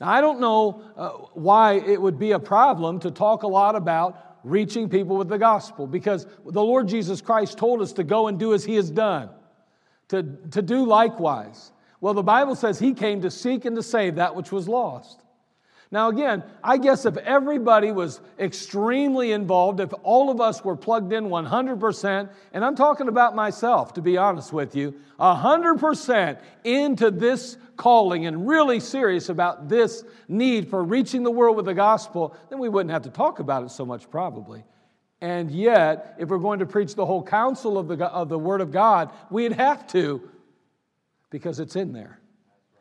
Now, 0.00 0.08
I 0.10 0.20
don't 0.20 0.40
know 0.40 0.82
uh, 0.96 1.08
why 1.34 1.74
it 1.74 2.00
would 2.00 2.18
be 2.18 2.32
a 2.32 2.38
problem 2.38 3.00
to 3.00 3.10
talk 3.10 3.42
a 3.44 3.48
lot 3.48 3.76
about 3.76 4.38
reaching 4.44 4.88
people 4.88 5.16
with 5.16 5.28
the 5.28 5.38
gospel 5.38 5.86
because 5.86 6.26
the 6.44 6.62
Lord 6.62 6.88
Jesus 6.88 7.20
Christ 7.20 7.58
told 7.58 7.80
us 7.80 7.92
to 7.94 8.04
go 8.04 8.28
and 8.28 8.38
do 8.38 8.54
as 8.54 8.64
he 8.64 8.76
has 8.76 8.90
done, 8.90 9.30
to, 10.08 10.22
to 10.50 10.62
do 10.62 10.84
likewise. 10.84 11.72
Well, 12.00 12.14
the 12.14 12.22
Bible 12.22 12.54
says 12.54 12.78
he 12.78 12.94
came 12.94 13.22
to 13.22 13.30
seek 13.30 13.64
and 13.64 13.76
to 13.76 13.82
save 13.82 14.16
that 14.16 14.36
which 14.36 14.52
was 14.52 14.68
lost. 14.68 15.20
Now, 15.90 16.10
again, 16.10 16.44
I 16.62 16.76
guess 16.76 17.06
if 17.06 17.16
everybody 17.16 17.92
was 17.92 18.20
extremely 18.38 19.32
involved, 19.32 19.80
if 19.80 19.90
all 20.02 20.30
of 20.30 20.38
us 20.38 20.62
were 20.62 20.76
plugged 20.76 21.14
in 21.14 21.28
100%, 21.28 22.28
and 22.52 22.64
I'm 22.64 22.76
talking 22.76 23.08
about 23.08 23.34
myself, 23.34 23.94
to 23.94 24.02
be 24.02 24.18
honest 24.18 24.52
with 24.52 24.76
you, 24.76 24.94
100% 25.18 26.38
into 26.64 27.10
this 27.10 27.56
calling 27.76 28.26
and 28.26 28.46
really 28.46 28.80
serious 28.80 29.30
about 29.30 29.70
this 29.70 30.04
need 30.28 30.68
for 30.68 30.84
reaching 30.84 31.22
the 31.22 31.30
world 31.30 31.56
with 31.56 31.64
the 31.64 31.74
gospel, 31.74 32.36
then 32.50 32.58
we 32.58 32.68
wouldn't 32.68 32.92
have 32.92 33.02
to 33.02 33.10
talk 33.10 33.38
about 33.38 33.62
it 33.62 33.70
so 33.70 33.86
much, 33.86 34.10
probably. 34.10 34.64
And 35.22 35.50
yet, 35.50 36.16
if 36.18 36.28
we're 36.28 36.38
going 36.38 36.58
to 36.58 36.66
preach 36.66 36.94
the 36.96 37.06
whole 37.06 37.22
counsel 37.22 37.78
of 37.78 37.88
the, 37.88 38.04
of 38.06 38.28
the 38.28 38.38
Word 38.38 38.60
of 38.60 38.70
God, 38.70 39.10
we'd 39.30 39.52
have 39.52 39.86
to 39.88 40.28
because 41.30 41.60
it's 41.60 41.76
in 41.76 41.92
there. 41.92 42.20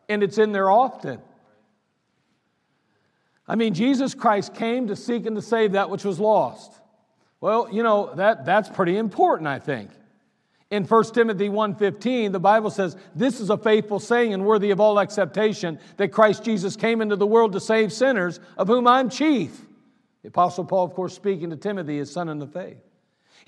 And 0.10 0.24
it's 0.24 0.38
in 0.38 0.52
there 0.52 0.70
often. 0.70 1.20
I 3.48 3.56
mean, 3.56 3.74
Jesus 3.74 4.14
Christ 4.14 4.54
came 4.56 4.88
to 4.88 4.96
seek 4.96 5.26
and 5.26 5.36
to 5.36 5.42
save 5.42 5.74
that 5.74 5.90
which 5.90 6.04
was 6.04 6.20
lost. 6.20 6.74
Well, 7.40 7.70
you 7.72 7.84
know, 7.84 8.14
that, 8.16 8.46
that's 8.46 8.70
pretty 8.70 8.98
important, 8.98 9.48
I 9.48 9.60
think. 9.60 9.92
In 10.70 10.84
1 10.84 11.14
Timothy 11.14 11.48
1:15, 11.48 12.34
the 12.34 12.42
Bible 12.42 12.70
says, 12.70 12.98
"This 13.16 13.40
is 13.40 13.50
a 13.50 13.58
faithful 13.58 14.00
saying 14.00 14.34
and 14.34 14.46
worthy 14.46 14.72
of 14.72 14.82
all 14.82 15.00
acceptation 15.00 15.80
that 15.96 16.10
Christ 16.10 16.44
Jesus 16.44 16.76
came 16.76 17.02
into 17.02 17.16
the 17.16 17.28
world 17.28 17.54
to 17.54 17.62
save 17.62 17.94
sinners, 17.94 18.42
of 18.58 18.68
whom 18.68 18.86
I'm 18.86 19.10
chief." 19.10 19.66
The 20.24 20.28
apostle 20.28 20.66
Paul 20.66 20.84
of 20.84 20.94
course 20.94 21.14
speaking 21.14 21.52
to 21.52 21.56
Timothy, 21.56 22.00
his 22.00 22.12
son 22.12 22.28
in 22.28 22.40
the 22.40 22.48
faith. 22.48 22.87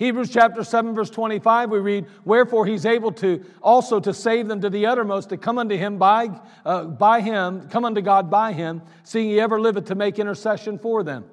Hebrews 0.00 0.30
chapter 0.30 0.64
7 0.64 0.94
verse 0.94 1.10
25 1.10 1.68
we 1.68 1.78
read 1.78 2.06
wherefore 2.24 2.64
he's 2.64 2.86
able 2.86 3.12
to 3.12 3.44
also 3.60 4.00
to 4.00 4.14
save 4.14 4.48
them 4.48 4.62
to 4.62 4.70
the 4.70 4.86
uttermost 4.86 5.28
to 5.28 5.36
come 5.36 5.58
unto 5.58 5.76
him 5.76 5.98
by 5.98 6.40
uh, 6.64 6.84
by 6.84 7.20
him 7.20 7.68
come 7.68 7.84
unto 7.84 8.00
God 8.00 8.30
by 8.30 8.54
him 8.54 8.80
seeing 9.02 9.28
he 9.28 9.38
ever 9.38 9.60
liveth 9.60 9.84
to 9.88 9.94
make 9.94 10.18
intercession 10.18 10.78
for 10.78 11.02
them. 11.02 11.26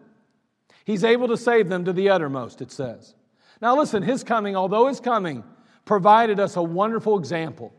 He's 0.84 1.06
able 1.06 1.30
to 1.30 1.38
save 1.38 1.70
them 1.70 1.86
to 1.86 1.94
the 1.94 2.10
uttermost 2.10 2.62
it 2.62 2.74
says. 2.74 3.16
Now 3.62 3.78
listen 3.78 4.04
his 4.04 4.26
coming 4.26 4.58
although 4.58 4.88
his 4.88 5.00
coming 5.00 5.46
provided 5.86 6.38
us 6.38 6.58
a 6.58 6.62
wonderful 6.62 7.18
example 7.18 7.74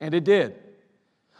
and 0.00 0.14
it 0.14 0.24
did. 0.24 0.56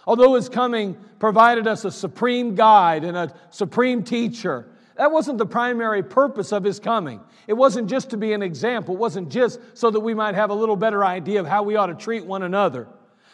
Although 0.06 0.34
his 0.34 0.48
coming 0.48 0.96
provided 1.18 1.66
us 1.66 1.84
a 1.84 1.90
supreme 1.90 2.54
guide 2.54 3.02
and 3.02 3.16
a 3.16 3.34
supreme 3.50 4.04
teacher 4.04 4.68
that 4.96 5.10
wasn't 5.10 5.38
the 5.38 5.46
primary 5.46 6.02
purpose 6.02 6.52
of 6.52 6.62
his 6.62 6.78
coming. 6.78 7.20
It 7.46 7.54
wasn't 7.54 7.90
just 7.90 8.10
to 8.10 8.16
be 8.16 8.32
an 8.32 8.42
example, 8.42 8.94
it 8.94 9.00
wasn't 9.00 9.30
just 9.30 9.60
so 9.74 9.90
that 9.90 10.00
we 10.00 10.14
might 10.14 10.34
have 10.34 10.50
a 10.50 10.54
little 10.54 10.76
better 10.76 11.04
idea 11.04 11.40
of 11.40 11.46
how 11.46 11.62
we 11.62 11.76
ought 11.76 11.86
to 11.86 11.94
treat 11.94 12.24
one 12.24 12.42
another. 12.42 12.88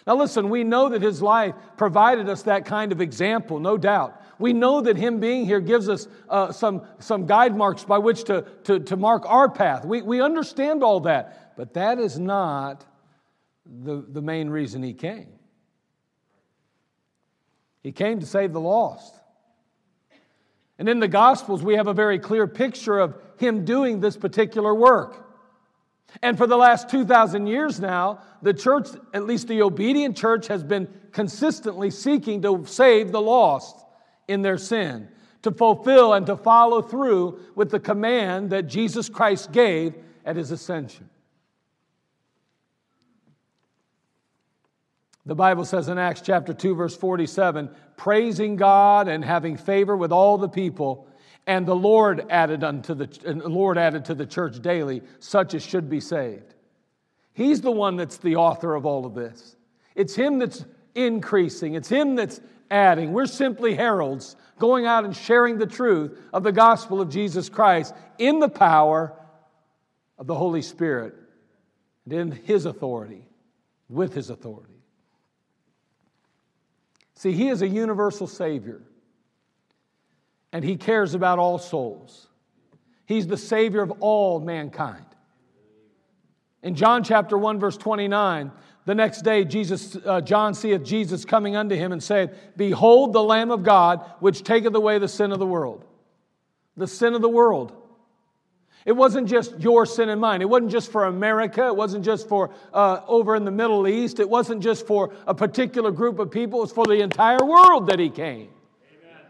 Now, 0.06 0.16
listen, 0.16 0.48
we 0.48 0.64
know 0.64 0.88
that 0.88 1.02
his 1.02 1.20
life 1.20 1.54
provided 1.76 2.28
us 2.28 2.42
that 2.42 2.64
kind 2.64 2.90
of 2.90 3.00
example, 3.00 3.60
no 3.60 3.76
doubt. 3.76 4.20
We 4.38 4.54
know 4.54 4.80
that 4.80 4.96
him 4.96 5.20
being 5.20 5.44
here 5.44 5.60
gives 5.60 5.88
us 5.88 6.08
uh, 6.30 6.52
some, 6.52 6.86
some 6.98 7.26
guide 7.26 7.54
marks 7.54 7.84
by 7.84 7.98
which 7.98 8.24
to, 8.24 8.46
to, 8.64 8.80
to 8.80 8.96
mark 8.96 9.24
our 9.26 9.50
path. 9.50 9.84
We, 9.84 10.00
we 10.00 10.22
understand 10.22 10.82
all 10.82 11.00
that, 11.00 11.54
but 11.56 11.74
that 11.74 11.98
is 11.98 12.18
not 12.18 12.86
the, 13.66 14.02
the 14.08 14.22
main 14.22 14.48
reason 14.48 14.82
he 14.82 14.94
came. 14.94 15.28
He 17.82 17.92
came 17.92 18.20
to 18.20 18.26
save 18.26 18.54
the 18.54 18.60
lost. 18.60 19.19
And 20.80 20.88
in 20.88 20.98
the 20.98 21.08
Gospels, 21.08 21.62
we 21.62 21.74
have 21.74 21.88
a 21.88 21.92
very 21.92 22.18
clear 22.18 22.46
picture 22.46 22.98
of 22.98 23.14
him 23.36 23.66
doing 23.66 24.00
this 24.00 24.16
particular 24.16 24.74
work. 24.74 25.26
And 26.22 26.38
for 26.38 26.46
the 26.46 26.56
last 26.56 26.88
2,000 26.88 27.46
years 27.46 27.78
now, 27.80 28.22
the 28.40 28.54
church, 28.54 28.88
at 29.12 29.26
least 29.26 29.46
the 29.46 29.60
obedient 29.60 30.16
church, 30.16 30.46
has 30.46 30.64
been 30.64 30.88
consistently 31.12 31.90
seeking 31.90 32.40
to 32.42 32.64
save 32.64 33.12
the 33.12 33.20
lost 33.20 33.76
in 34.26 34.40
their 34.40 34.56
sin, 34.56 35.08
to 35.42 35.50
fulfill 35.52 36.14
and 36.14 36.24
to 36.24 36.34
follow 36.34 36.80
through 36.80 37.40
with 37.54 37.70
the 37.70 37.78
command 37.78 38.48
that 38.48 38.62
Jesus 38.62 39.10
Christ 39.10 39.52
gave 39.52 39.94
at 40.24 40.36
his 40.36 40.50
ascension. 40.50 41.09
The 45.26 45.34
Bible 45.34 45.64
says 45.64 45.88
in 45.88 45.98
Acts 45.98 46.22
chapter 46.22 46.52
2 46.54 46.74
verse 46.74 46.96
47, 46.96 47.70
praising 47.96 48.56
God 48.56 49.08
and 49.08 49.24
having 49.24 49.56
favor 49.56 49.96
with 49.96 50.12
all 50.12 50.38
the 50.38 50.48
people, 50.48 51.06
and 51.46 51.66
the 51.66 51.76
Lord 51.76 52.26
added 52.30 52.64
unto 52.64 52.94
the, 52.94 53.06
the 53.06 53.48
Lord 53.48 53.76
added 53.76 54.06
to 54.06 54.14
the 54.14 54.26
church 54.26 54.60
daily 54.60 55.02
such 55.18 55.54
as 55.54 55.64
should 55.64 55.90
be 55.90 56.00
saved. 56.00 56.54
He's 57.32 57.60
the 57.60 57.70
one 57.70 57.96
that's 57.96 58.18
the 58.18 58.36
author 58.36 58.74
of 58.74 58.86
all 58.86 59.06
of 59.06 59.14
this. 59.14 59.56
It's 59.94 60.14
him 60.14 60.38
that's 60.38 60.64
increasing. 60.94 61.74
It's 61.74 61.88
him 61.88 62.14
that's 62.16 62.40
adding. 62.70 63.12
We're 63.12 63.26
simply 63.26 63.74
heralds 63.74 64.36
going 64.58 64.86
out 64.86 65.04
and 65.04 65.16
sharing 65.16 65.58
the 65.58 65.66
truth 65.66 66.18
of 66.32 66.42
the 66.42 66.52
gospel 66.52 67.00
of 67.00 67.10
Jesus 67.10 67.48
Christ 67.48 67.94
in 68.18 68.38
the 68.38 68.48
power 68.48 69.12
of 70.18 70.26
the 70.26 70.34
Holy 70.34 70.62
Spirit 70.62 71.14
and 72.04 72.12
in 72.12 72.30
his 72.30 72.66
authority, 72.66 73.26
with 73.88 74.14
his 74.14 74.30
authority. 74.30 74.69
See, 77.20 77.32
He 77.32 77.50
is 77.50 77.60
a 77.60 77.68
universal 77.68 78.26
Savior, 78.26 78.80
and 80.54 80.64
He 80.64 80.76
cares 80.76 81.12
about 81.12 81.38
all 81.38 81.58
souls. 81.58 82.28
He's 83.04 83.26
the 83.26 83.36
Savior 83.36 83.82
of 83.82 83.92
all 84.00 84.40
mankind. 84.40 85.04
In 86.62 86.74
John 86.74 87.04
chapter 87.04 87.36
1, 87.36 87.60
verse 87.60 87.76
29, 87.76 88.50
the 88.86 88.94
next 88.94 89.20
day 89.20 89.44
Jesus, 89.44 89.98
uh, 90.02 90.22
John 90.22 90.54
seeth 90.54 90.82
Jesus 90.82 91.26
coming 91.26 91.56
unto 91.56 91.74
him 91.74 91.92
and 91.92 92.02
saith, 92.02 92.30
Behold 92.56 93.12
the 93.12 93.22
Lamb 93.22 93.50
of 93.50 93.64
God, 93.64 94.02
which 94.20 94.42
taketh 94.42 94.74
away 94.74 94.98
the 94.98 95.06
sin 95.06 95.30
of 95.30 95.38
the 95.38 95.46
world. 95.46 95.84
The 96.78 96.86
sin 96.86 97.12
of 97.12 97.20
the 97.20 97.28
world. 97.28 97.79
It 98.86 98.92
wasn't 98.92 99.28
just 99.28 99.60
your 99.60 99.84
sin 99.84 100.08
and 100.08 100.20
mine. 100.20 100.40
It 100.40 100.48
wasn't 100.48 100.70
just 100.70 100.90
for 100.90 101.04
America. 101.04 101.66
It 101.66 101.76
wasn't 101.76 102.04
just 102.04 102.28
for 102.28 102.50
uh, 102.72 103.00
over 103.06 103.36
in 103.36 103.44
the 103.44 103.50
Middle 103.50 103.86
East. 103.86 104.20
It 104.20 104.28
wasn't 104.28 104.62
just 104.62 104.86
for 104.86 105.12
a 105.26 105.34
particular 105.34 105.90
group 105.90 106.18
of 106.18 106.30
people. 106.30 106.60
It 106.60 106.62
was 106.62 106.72
for 106.72 106.86
the 106.86 107.00
entire 107.02 107.44
world 107.44 107.88
that 107.88 107.98
he 107.98 108.08
came. 108.08 108.48
Amen. 109.04 109.20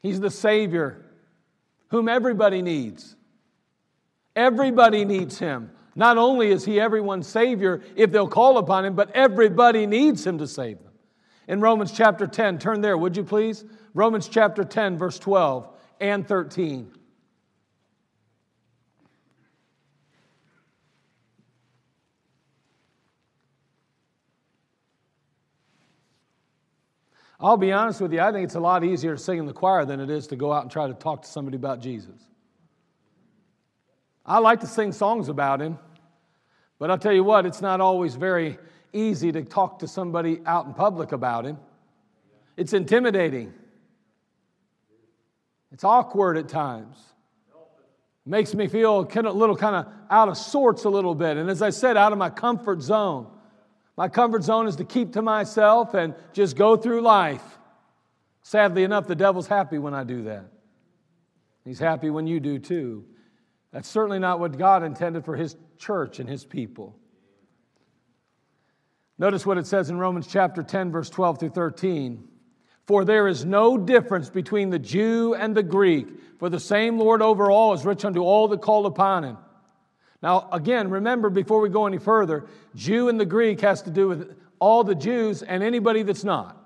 He's 0.00 0.20
the 0.20 0.30
Savior 0.30 1.06
whom 1.88 2.08
everybody 2.08 2.62
needs. 2.62 3.14
Everybody 4.34 5.04
needs 5.04 5.38
him. 5.38 5.70
Not 5.94 6.18
only 6.18 6.50
is 6.50 6.64
he 6.64 6.78
everyone's 6.78 7.26
Savior 7.26 7.82
if 7.94 8.10
they'll 8.10 8.28
call 8.28 8.58
upon 8.58 8.84
him, 8.84 8.94
but 8.94 9.10
everybody 9.12 9.86
needs 9.86 10.26
him 10.26 10.38
to 10.38 10.46
save 10.46 10.82
them. 10.82 10.92
In 11.48 11.60
Romans 11.60 11.92
chapter 11.92 12.26
10, 12.26 12.58
turn 12.58 12.80
there, 12.80 12.98
would 12.98 13.16
you 13.16 13.24
please? 13.24 13.64
Romans 13.96 14.28
chapter 14.28 14.62
10, 14.62 14.98
verse 14.98 15.18
12 15.18 15.66
and 16.00 16.28
13. 16.28 16.92
I'll 27.40 27.56
be 27.56 27.72
honest 27.72 28.02
with 28.02 28.12
you, 28.12 28.20
I 28.20 28.32
think 28.32 28.44
it's 28.44 28.54
a 28.54 28.60
lot 28.60 28.84
easier 28.84 29.16
to 29.16 29.18
sing 29.18 29.38
in 29.38 29.46
the 29.46 29.54
choir 29.54 29.86
than 29.86 30.00
it 30.00 30.10
is 30.10 30.26
to 30.26 30.36
go 30.36 30.52
out 30.52 30.60
and 30.60 30.70
try 30.70 30.86
to 30.86 30.92
talk 30.92 31.22
to 31.22 31.28
somebody 31.28 31.56
about 31.56 31.80
Jesus. 31.80 32.20
I 34.26 34.40
like 34.40 34.60
to 34.60 34.66
sing 34.66 34.92
songs 34.92 35.30
about 35.30 35.62
him, 35.62 35.78
but 36.78 36.90
I'll 36.90 36.98
tell 36.98 37.14
you 37.14 37.24
what, 37.24 37.46
it's 37.46 37.62
not 37.62 37.80
always 37.80 38.14
very 38.14 38.58
easy 38.92 39.32
to 39.32 39.42
talk 39.42 39.78
to 39.78 39.88
somebody 39.88 40.42
out 40.44 40.66
in 40.66 40.74
public 40.74 41.12
about 41.12 41.46
him. 41.46 41.56
It's 42.58 42.74
intimidating. 42.74 43.54
It's 45.72 45.84
awkward 45.84 46.36
at 46.36 46.48
times. 46.48 46.96
It 48.26 48.30
makes 48.30 48.54
me 48.54 48.66
feel 48.66 49.00
a 49.00 49.30
little 49.30 49.56
kind 49.56 49.76
of 49.76 49.86
out 50.10 50.28
of 50.28 50.36
sorts 50.36 50.84
a 50.84 50.88
little 50.88 51.14
bit. 51.14 51.36
And 51.36 51.48
as 51.48 51.62
I 51.62 51.70
said, 51.70 51.96
out 51.96 52.12
of 52.12 52.18
my 52.18 52.30
comfort 52.30 52.82
zone. 52.82 53.28
My 53.96 54.08
comfort 54.08 54.44
zone 54.44 54.66
is 54.66 54.76
to 54.76 54.84
keep 54.84 55.14
to 55.14 55.22
myself 55.22 55.94
and 55.94 56.14
just 56.32 56.56
go 56.56 56.76
through 56.76 57.00
life. 57.00 57.42
Sadly 58.42 58.84
enough, 58.84 59.06
the 59.06 59.14
devil's 59.14 59.46
happy 59.46 59.78
when 59.78 59.94
I 59.94 60.04
do 60.04 60.24
that. 60.24 60.46
He's 61.64 61.78
happy 61.78 62.10
when 62.10 62.26
you 62.26 62.38
do 62.38 62.58
too. 62.58 63.04
That's 63.72 63.88
certainly 63.88 64.18
not 64.18 64.38
what 64.38 64.56
God 64.56 64.84
intended 64.84 65.24
for 65.24 65.34
his 65.34 65.56
church 65.78 66.20
and 66.20 66.28
his 66.28 66.44
people. 66.44 66.96
Notice 69.18 69.46
what 69.46 69.58
it 69.58 69.66
says 69.66 69.90
in 69.90 69.98
Romans 69.98 70.26
chapter 70.26 70.62
10, 70.62 70.92
verse 70.92 71.10
12 71.10 71.40
through 71.40 71.50
13. 71.50 72.28
For 72.86 73.04
there 73.04 73.26
is 73.26 73.44
no 73.44 73.76
difference 73.76 74.30
between 74.30 74.70
the 74.70 74.78
Jew 74.78 75.34
and 75.34 75.56
the 75.56 75.62
Greek, 75.62 76.06
for 76.38 76.48
the 76.48 76.60
same 76.60 76.98
Lord 76.98 77.20
over 77.20 77.50
all 77.50 77.74
is 77.74 77.84
rich 77.84 78.04
unto 78.04 78.20
all 78.20 78.48
that 78.48 78.62
call 78.62 78.86
upon 78.86 79.24
him. 79.24 79.38
Now, 80.22 80.48
again, 80.52 80.90
remember 80.90 81.28
before 81.28 81.60
we 81.60 81.68
go 81.68 81.86
any 81.86 81.98
further, 81.98 82.46
Jew 82.74 83.08
and 83.08 83.18
the 83.18 83.26
Greek 83.26 83.60
has 83.60 83.82
to 83.82 83.90
do 83.90 84.08
with 84.08 84.36
all 84.58 84.84
the 84.84 84.94
Jews 84.94 85.42
and 85.42 85.62
anybody 85.62 86.02
that's 86.02 86.24
not. 86.24 86.56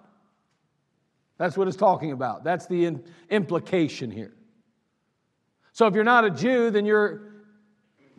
That's 1.39 1.57
what 1.57 1.69
it's 1.69 1.77
talking 1.77 2.13
about. 2.13 2.45
That's 2.45 2.67
the 2.67 2.85
in- 2.85 3.05
implication 3.31 4.11
here. 4.11 4.35
So 5.73 5.87
if 5.87 5.95
you're 5.95 6.05
not 6.05 6.25
a 6.27 6.31
Jew, 6.31 6.71
then 6.71 6.85
you're 6.85 7.23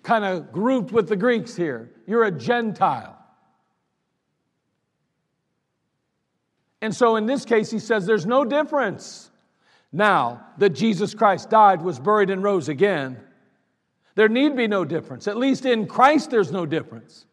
kind 0.01 0.25
of 0.25 0.51
grouped 0.51 0.91
with 0.91 1.07
the 1.07 1.15
Greeks 1.15 1.55
here. 1.55 1.91
You're 2.07 2.23
a 2.23 2.31
Gentile. 2.31 3.20
And 6.81 6.95
so 6.95 7.15
in 7.15 7.25
this 7.25 7.45
case, 7.45 7.69
he 7.69 7.79
says 7.79 8.05
there's 8.05 8.25
no 8.25 8.43
difference. 8.43 9.29
Now 9.91 10.45
that 10.57 10.71
Jesus 10.71 11.13
Christ 11.13 11.49
died, 11.49 11.81
was 11.81 11.99
buried, 11.99 12.29
and 12.29 12.41
rose 12.41 12.69
again, 12.69 13.17
there 14.15 14.29
need 14.29 14.55
be 14.55 14.67
no 14.67 14.83
difference. 14.85 15.27
At 15.27 15.37
least 15.37 15.65
in 15.65 15.87
Christ, 15.87 16.31
there's 16.31 16.51
no 16.51 16.65
difference. 16.65 17.25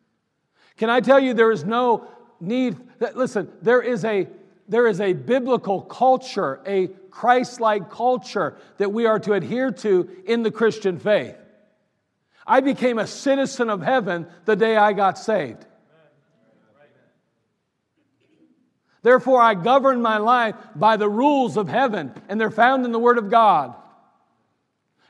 Can 0.76 0.90
I 0.90 1.00
tell 1.00 1.18
you, 1.18 1.34
there 1.34 1.50
is 1.50 1.64
no 1.64 2.08
need. 2.40 2.76
That, 2.98 3.16
listen, 3.16 3.50
there 3.62 3.82
is 3.82 4.04
a 4.04 4.28
there 4.68 4.86
is 4.86 5.00
a 5.00 5.14
biblical 5.14 5.80
culture, 5.80 6.60
a 6.66 6.88
Christ 7.10 7.60
like 7.60 7.90
culture 7.90 8.56
that 8.76 8.92
we 8.92 9.06
are 9.06 9.18
to 9.20 9.32
adhere 9.32 9.72
to 9.72 10.08
in 10.26 10.42
the 10.42 10.50
Christian 10.50 10.98
faith. 10.98 11.36
I 12.46 12.60
became 12.60 12.98
a 12.98 13.06
citizen 13.06 13.70
of 13.70 13.82
heaven 13.82 14.26
the 14.44 14.56
day 14.56 14.76
I 14.76 14.92
got 14.92 15.18
saved. 15.18 15.66
Therefore, 19.02 19.40
I 19.40 19.54
govern 19.54 20.02
my 20.02 20.18
life 20.18 20.54
by 20.74 20.96
the 20.96 21.08
rules 21.08 21.56
of 21.56 21.68
heaven, 21.68 22.12
and 22.28 22.40
they're 22.40 22.50
found 22.50 22.84
in 22.84 22.92
the 22.92 22.98
Word 22.98 23.18
of 23.18 23.30
God. 23.30 23.74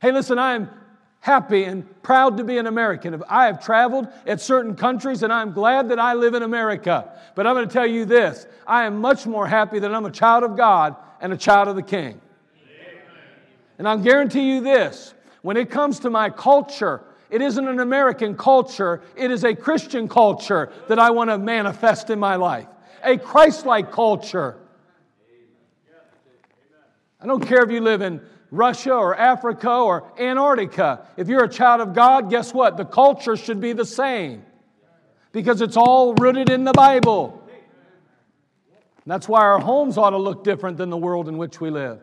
Hey, 0.00 0.12
listen, 0.12 0.38
I 0.38 0.54
am 0.54 0.70
happy 1.20 1.64
and 1.64 1.84
proud 2.02 2.36
to 2.36 2.44
be 2.44 2.58
an 2.58 2.66
American. 2.66 3.22
I 3.28 3.46
have 3.46 3.62
traveled 3.62 4.08
at 4.26 4.40
certain 4.40 4.76
countries, 4.76 5.22
and 5.22 5.32
I'm 5.32 5.52
glad 5.52 5.88
that 5.88 5.98
I 5.98 6.14
live 6.14 6.34
in 6.34 6.42
America. 6.42 7.12
But 7.34 7.46
I'm 7.46 7.54
going 7.54 7.66
to 7.66 7.72
tell 7.72 7.86
you 7.86 8.04
this 8.04 8.46
I 8.66 8.84
am 8.84 9.00
much 9.00 9.26
more 9.26 9.46
happy 9.46 9.78
that 9.78 9.94
I'm 9.94 10.04
a 10.04 10.10
child 10.10 10.44
of 10.44 10.56
God 10.56 10.96
and 11.20 11.32
a 11.32 11.36
child 11.36 11.68
of 11.68 11.76
the 11.76 11.82
King. 11.82 12.20
And 13.78 13.88
I'll 13.88 13.98
guarantee 13.98 14.48
you 14.48 14.60
this 14.60 15.14
when 15.42 15.56
it 15.56 15.70
comes 15.70 16.00
to 16.00 16.10
my 16.10 16.30
culture, 16.30 17.02
it 17.30 17.42
isn't 17.42 17.68
an 17.68 17.80
American 17.80 18.36
culture, 18.36 19.02
it 19.16 19.30
is 19.30 19.44
a 19.44 19.54
Christian 19.54 20.08
culture 20.08 20.72
that 20.88 20.98
I 20.98 21.10
want 21.10 21.30
to 21.30 21.38
manifest 21.38 22.10
in 22.10 22.18
my 22.18 22.36
life. 22.36 22.66
A 23.02 23.18
Christ 23.18 23.66
like 23.66 23.92
culture. 23.92 24.56
I 27.20 27.26
don't 27.26 27.44
care 27.44 27.62
if 27.64 27.70
you 27.70 27.80
live 27.80 28.00
in 28.00 28.20
Russia 28.50 28.94
or 28.94 29.16
Africa 29.16 29.70
or 29.70 30.12
Antarctica. 30.18 31.06
If 31.16 31.28
you're 31.28 31.44
a 31.44 31.48
child 31.48 31.80
of 31.80 31.94
God, 31.94 32.30
guess 32.30 32.54
what? 32.54 32.76
The 32.76 32.84
culture 32.84 33.36
should 33.36 33.60
be 33.60 33.72
the 33.72 33.84
same 33.84 34.44
because 35.32 35.60
it's 35.60 35.76
all 35.76 36.14
rooted 36.14 36.50
in 36.50 36.64
the 36.64 36.72
Bible. 36.72 37.42
that's 39.06 39.28
why 39.28 39.40
our 39.40 39.58
homes 39.58 39.98
ought 39.98 40.10
to 40.10 40.18
look 40.18 40.44
different 40.44 40.76
than 40.76 40.90
the 40.90 40.96
world 40.96 41.28
in 41.28 41.38
which 41.38 41.60
we 41.60 41.70
live. 41.70 42.00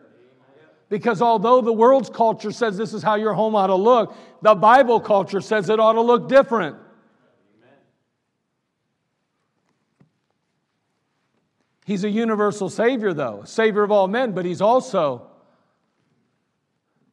Because 0.88 1.20
although 1.20 1.60
the 1.60 1.72
world's 1.72 2.10
culture 2.10 2.52
says 2.52 2.76
this 2.76 2.94
is 2.94 3.02
how 3.02 3.16
your 3.16 3.32
home 3.32 3.56
ought 3.56 3.68
to 3.68 3.74
look, 3.74 4.14
the 4.42 4.54
Bible 4.54 5.00
culture 5.00 5.40
says 5.40 5.68
it 5.68 5.80
ought 5.80 5.94
to 5.94 6.00
look 6.00 6.28
different. 6.28 6.76
He's 11.86 12.02
a 12.02 12.10
universal 12.10 12.68
Savior, 12.68 13.14
though, 13.14 13.42
a 13.42 13.46
Savior 13.46 13.84
of 13.84 13.92
all 13.92 14.08
men, 14.08 14.32
but 14.32 14.44
He's 14.44 14.60
also 14.60 15.28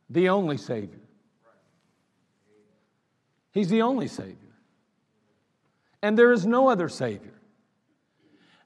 the 0.09 0.29
only 0.29 0.57
Savior. 0.57 0.99
He's 3.51 3.69
the 3.69 3.83
only 3.83 4.07
Savior. 4.07 4.35
And 6.01 6.17
there 6.17 6.31
is 6.31 6.47
no 6.47 6.69
other 6.69 6.89
Savior. 6.89 7.39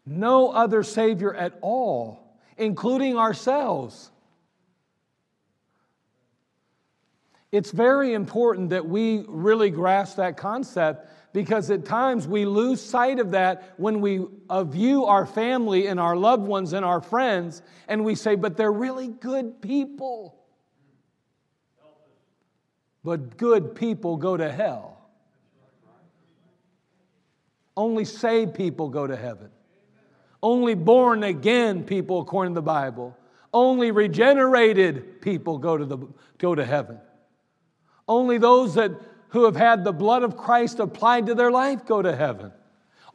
No 0.06 0.50
other 0.50 0.82
Savior 0.82 1.36
at 1.36 1.60
all, 1.60 2.40
including 2.58 3.18
ourselves. 3.18 4.10
It's 7.52 7.72
very 7.72 8.14
important 8.14 8.70
that 8.70 8.88
we 8.88 9.26
really 9.28 9.72
grasp 9.72 10.16
that 10.16 10.38
concept 10.38 11.10
because 11.38 11.70
at 11.70 11.86
times 11.86 12.28
we 12.28 12.46
lose 12.46 12.82
sight 12.82 13.20
of 13.20 13.30
that 13.30 13.76
when 13.78 14.02
we 14.02 14.26
uh, 14.50 14.64
view 14.64 15.06
our 15.06 15.24
family 15.24 15.86
and 15.86 16.00
our 16.00 16.16
loved 16.16 16.42
ones 16.42 16.74
and 16.74 16.84
our 16.84 17.00
friends 17.00 17.62
and 17.88 18.04
we 18.04 18.16
say, 18.16 18.34
but 18.34 18.58
they're 18.58 18.72
really 18.72 19.08
good 19.08 19.62
people. 19.62 20.36
But 23.04 23.38
good 23.38 23.76
people 23.76 24.18
go 24.18 24.36
to 24.36 24.52
hell. 24.52 24.98
Only 27.76 28.04
saved 28.04 28.56
people 28.56 28.90
go 28.90 29.06
to 29.06 29.16
heaven. 29.16 29.52
Only 30.42 30.74
born 30.74 31.22
again 31.22 31.84
people, 31.84 32.22
according 32.22 32.56
to 32.56 32.62
the 32.62 32.64
Bible. 32.64 33.16
Only 33.54 33.92
regenerated 33.92 35.22
people 35.22 35.60
go 35.60 35.78
to, 35.78 35.86
the, 35.86 36.00
go 36.40 36.56
to 36.56 36.66
heaven. 36.66 36.98
Only 38.08 38.40
those 38.40 38.74
that, 38.74 38.90
who 39.30 39.46
have 39.46 39.56
had 39.56 39.84
the 39.84 39.94
blood 39.94 40.24
of 40.24 40.38
Christ 40.38 40.80
applied 40.80 41.26
to 41.28 41.36
their 41.36 41.52
life 41.52 41.86
go 41.86 42.02
to 42.02 42.16
heaven. 42.16 42.52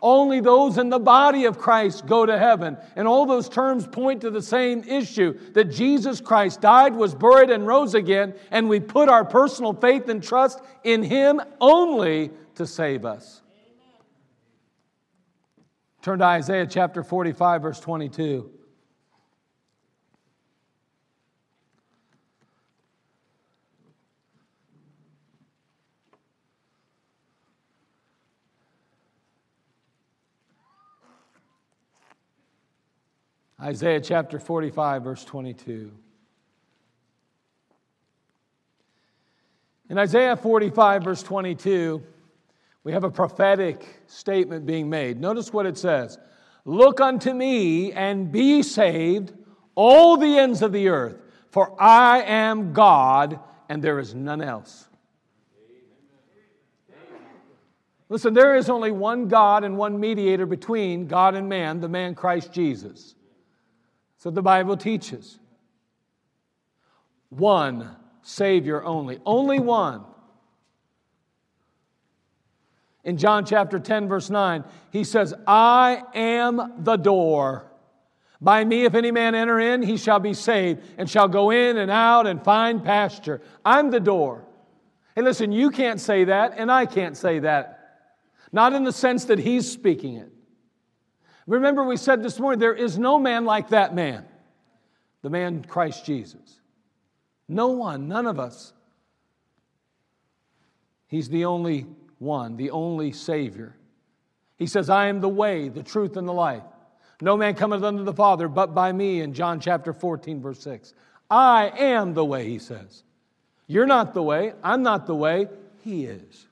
Only 0.03 0.40
those 0.40 0.79
in 0.79 0.88
the 0.88 0.98
body 0.98 1.44
of 1.44 1.59
Christ 1.59 2.07
go 2.07 2.27
to 2.27 2.37
heaven. 2.37 2.77
And 2.96 3.07
all 3.07 3.25
those 3.25 3.48
terms 3.48 3.87
point 3.87 4.22
to 4.22 4.31
the 4.31 4.42
same 4.42 4.83
issue 4.83 5.38
that 5.53 5.66
Jesus 5.66 6.20
Christ 6.20 6.61
died, 6.61 6.96
was 6.96 7.14
buried, 7.14 7.51
and 7.51 7.66
rose 7.66 7.94
again, 7.94 8.35
and 8.51 8.68
we 8.68 8.81
put 8.81 9.09
our 9.09 9.25
personal 9.25 9.72
faith 9.72 10.09
and 10.09 10.20
trust 10.20 10.61
in 10.83 11.05
Him 11.05 11.40
only 11.61 12.33
to 12.57 12.66
save 12.66 13.05
us. 13.05 13.42
Turn 16.03 16.18
to 16.18 16.25
Isaiah 16.25 16.66
chapter 16.66 17.05
45, 17.05 17.62
verse 17.62 17.79
22. 17.79 18.51
Isaiah 33.62 34.01
chapter 34.01 34.40
45, 34.40 35.05
verse 35.05 35.25
22. 35.25 35.92
In 39.88 39.98
Isaiah 39.98 40.35
45, 40.37 41.05
verse 41.05 41.22
22, 41.22 42.03
we 42.83 42.92
have 42.92 43.05
a 43.05 43.11
prophetic 43.11 43.87
statement 44.07 44.66
being 44.66 44.90
made. 44.90 45.20
Notice 45.20 45.53
what 45.53 45.66
it 45.66 45.79
says 45.79 46.18
Look 46.64 47.01
unto 47.01 47.33
me 47.33 47.92
and 47.92 48.33
be 48.33 48.64
saved, 48.64 49.33
all 49.77 50.16
the 50.16 50.38
ends 50.38 50.62
of 50.62 50.72
the 50.72 50.88
earth, 50.88 51.22
for 51.51 51.81
I 51.81 52.22
am 52.22 52.72
God 52.72 53.38
and 53.68 53.83
there 53.83 54.01
is 54.01 54.12
none 54.12 54.42
else. 54.42 54.88
Listen, 58.09 58.35
there 58.35 58.57
is 58.57 58.68
only 58.68 58.90
one 58.90 59.29
God 59.29 59.62
and 59.62 59.79
one 59.79 60.01
mediator 60.01 60.46
between 60.46 61.07
God 61.07 61.37
and 61.37 61.48
man, 61.48 61.81
the 61.81 61.88
man 61.88 62.16
Christ 62.16 62.53
Jesus. 62.53 63.14
So 64.23 64.31
the 64.31 64.41
Bible 64.41 64.77
teaches. 64.77 65.41
One 67.31 67.97
Savior 68.23 68.81
only, 68.85 69.19
only 69.27 69.59
one. 69.59 70.05
In 73.03 73.17
John 73.17 73.45
chapter 73.45 73.81
10, 73.81 74.07
verse 74.07 74.31
9, 74.31 74.63
he 74.93 75.03
says, 75.03 75.35
I 75.45 76.05
am 76.15 76.85
the 76.85 76.95
door. 76.95 77.67
By 78.41 78.65
me, 78.65 78.85
if 78.85 78.95
any 78.95 79.11
man 79.11 79.35
enter 79.35 79.59
in, 79.59 79.83
he 79.83 79.97
shall 79.97 80.21
be 80.21 80.35
saved 80.35 80.85
and 80.99 81.11
shall 81.11 81.27
go 81.27 81.51
in 81.51 81.77
and 81.77 81.91
out 81.91 82.29
and 82.29 82.45
find 82.45 82.85
pasture. 82.85 83.41
I'm 83.65 83.91
the 83.91 83.99
door. 83.99 84.45
Hey, 85.17 85.23
listen, 85.23 85.51
you 85.51 85.73
can't 85.73 86.01
say 86.01 86.23
that, 86.23 86.53
and 86.57 86.71
I 86.71 86.87
can't 86.87 87.17
say 87.17 87.41
that. 87.41 88.13
Not 88.53 88.73
in 88.73 88.85
the 88.85 88.93
sense 88.93 89.25
that 89.25 89.41
he's 89.41 89.69
speaking 89.69 90.15
it. 90.15 90.32
Remember, 91.47 91.85
we 91.85 91.97
said 91.97 92.23
this 92.23 92.39
morning, 92.39 92.61
there 92.61 92.75
is 92.75 92.99
no 92.99 93.19
man 93.19 93.45
like 93.45 93.71
that 93.71 93.95
man, 93.95 94.25
the 95.23 95.31
man 95.31 95.65
Christ 95.65 96.05
Jesus. 96.07 96.61
No 97.49 97.69
one, 97.69 98.09
none 98.09 98.27
of 98.27 98.39
us. 98.39 98.73
He's 101.09 101.29
the 101.29 101.45
only 101.45 101.87
one, 102.19 102.57
the 102.57 102.71
only 102.71 103.13
Savior. 103.13 103.77
He 104.57 104.67
says, 104.67 104.89
I 104.89 105.09
am 105.09 105.21
the 105.21 105.29
way, 105.29 105.69
the 105.69 105.83
truth, 105.83 106.17
and 106.17 106.27
the 106.27 106.33
life. 106.33 106.63
No 107.21 107.37
man 107.37 107.55
cometh 107.55 107.83
unto 107.83 108.05
the 108.05 108.13
Father 108.13 108.49
but 108.49 108.75
by 108.75 108.93
me 108.93 109.21
in 109.21 109.35
John 109.35 109.61
chapter 109.61 109.93
14, 109.93 110.41
verse 110.41 110.61
6. 110.61 110.95
I 111.31 111.73
am 111.77 112.15
the 112.15 112.25
way, 112.25 112.49
he 112.49 112.59
says. 112.59 113.05
You're 113.67 113.87
not 113.87 114.15
the 114.15 114.23
way, 114.23 114.55
I'm 114.63 114.83
not 114.83 115.07
the 115.07 115.15
way, 115.15 115.49
he 115.83 116.05
is. 116.05 116.47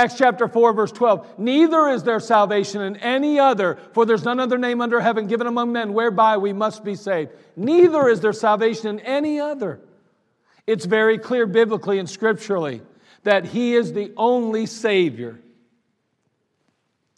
Acts 0.00 0.14
chapter 0.16 0.48
4, 0.48 0.72
verse 0.72 0.92
12. 0.92 1.38
Neither 1.38 1.88
is 1.88 2.04
there 2.04 2.20
salvation 2.20 2.80
in 2.80 2.96
any 2.96 3.38
other, 3.38 3.76
for 3.92 4.06
there's 4.06 4.24
none 4.24 4.40
other 4.40 4.56
name 4.56 4.80
under 4.80 4.98
heaven 4.98 5.26
given 5.26 5.46
among 5.46 5.72
men 5.72 5.92
whereby 5.92 6.38
we 6.38 6.54
must 6.54 6.82
be 6.82 6.94
saved. 6.94 7.32
Neither 7.54 8.08
is 8.08 8.20
there 8.20 8.32
salvation 8.32 8.98
in 8.98 9.00
any 9.00 9.40
other. 9.40 9.78
It's 10.66 10.86
very 10.86 11.18
clear 11.18 11.46
biblically 11.46 11.98
and 11.98 12.08
scripturally 12.08 12.80
that 13.24 13.44
He 13.44 13.74
is 13.74 13.92
the 13.92 14.10
only 14.16 14.64
Savior. 14.64 15.38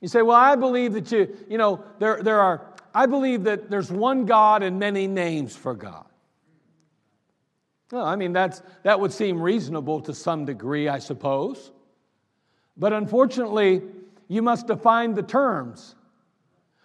You 0.01 0.09
say, 0.09 0.23
well, 0.23 0.37
I 0.37 0.57
believe 0.57 0.95
that 0.95 1.13
you, 1.13 1.37
you 1.49 1.59
know, 1.59 1.85
there, 2.01 2.21
there 2.21 2.41
are, 2.41 2.67
I 2.93 3.07
believe 3.07 3.45
that 3.45 3.71
there's 3.71 3.93
one 3.93 4.27
God 4.27 4.65
and 4.65 4.81
many 4.81 5.07
names 5.07 5.55
for 5.55 5.75
God. 5.75 6.07
Well, 7.93 8.05
I 8.05 8.17
mean, 8.17 8.33
that's, 8.33 8.61
that 8.83 8.99
would 8.99 9.13
seem 9.13 9.41
reasonable 9.41 10.01
to 10.01 10.15
some 10.15 10.47
degree, 10.47 10.89
I 10.89 10.99
suppose. 10.99 11.71
But 12.77 12.93
unfortunately, 12.93 13.83
you 14.29 14.43
must 14.43 14.67
define 14.67 15.15
the 15.15 15.23
terms. 15.23 15.95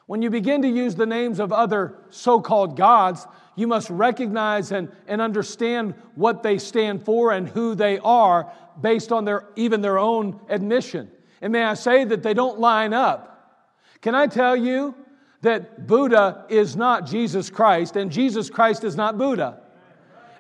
When 0.06 0.22
you 0.22 0.30
begin 0.30 0.62
to 0.62 0.68
use 0.68 0.96
the 0.96 1.06
names 1.06 1.40
of 1.40 1.52
other 1.52 1.96
so 2.10 2.40
called 2.40 2.78
gods, 2.78 3.28
you 3.56 3.68
must 3.68 3.90
recognize 3.90 4.72
and, 4.72 4.90
and 5.08 5.22
understand 5.22 5.96
what 6.16 6.44
they 6.44 6.58
stand 6.58 7.04
for 7.04 7.32
and 7.32 7.48
who 7.48 7.76
they 7.76 8.00
are 8.00 8.52
based 8.80 9.12
on 9.12 9.26
their, 9.26 9.46
even 9.56 9.82
their 9.82 9.98
own 9.98 10.40
admission. 10.48 11.12
And 11.42 11.52
may 11.52 11.64
I 11.64 11.74
say 11.74 12.06
that 12.06 12.24
they 12.24 12.34
don't 12.34 12.60
line 12.60 12.94
up. 12.94 13.64
Can 14.02 14.16
I 14.16 14.28
tell 14.28 14.56
you 14.56 14.96
that 15.42 15.88
Buddha 15.88 16.46
is 16.50 16.76
not 16.76 17.06
Jesus 17.06 17.50
Christ 17.50 17.96
and 17.96 18.12
Jesus 18.12 18.50
Christ 18.50 18.84
is 18.84 18.96
not 18.96 19.18
Buddha? 19.18 19.60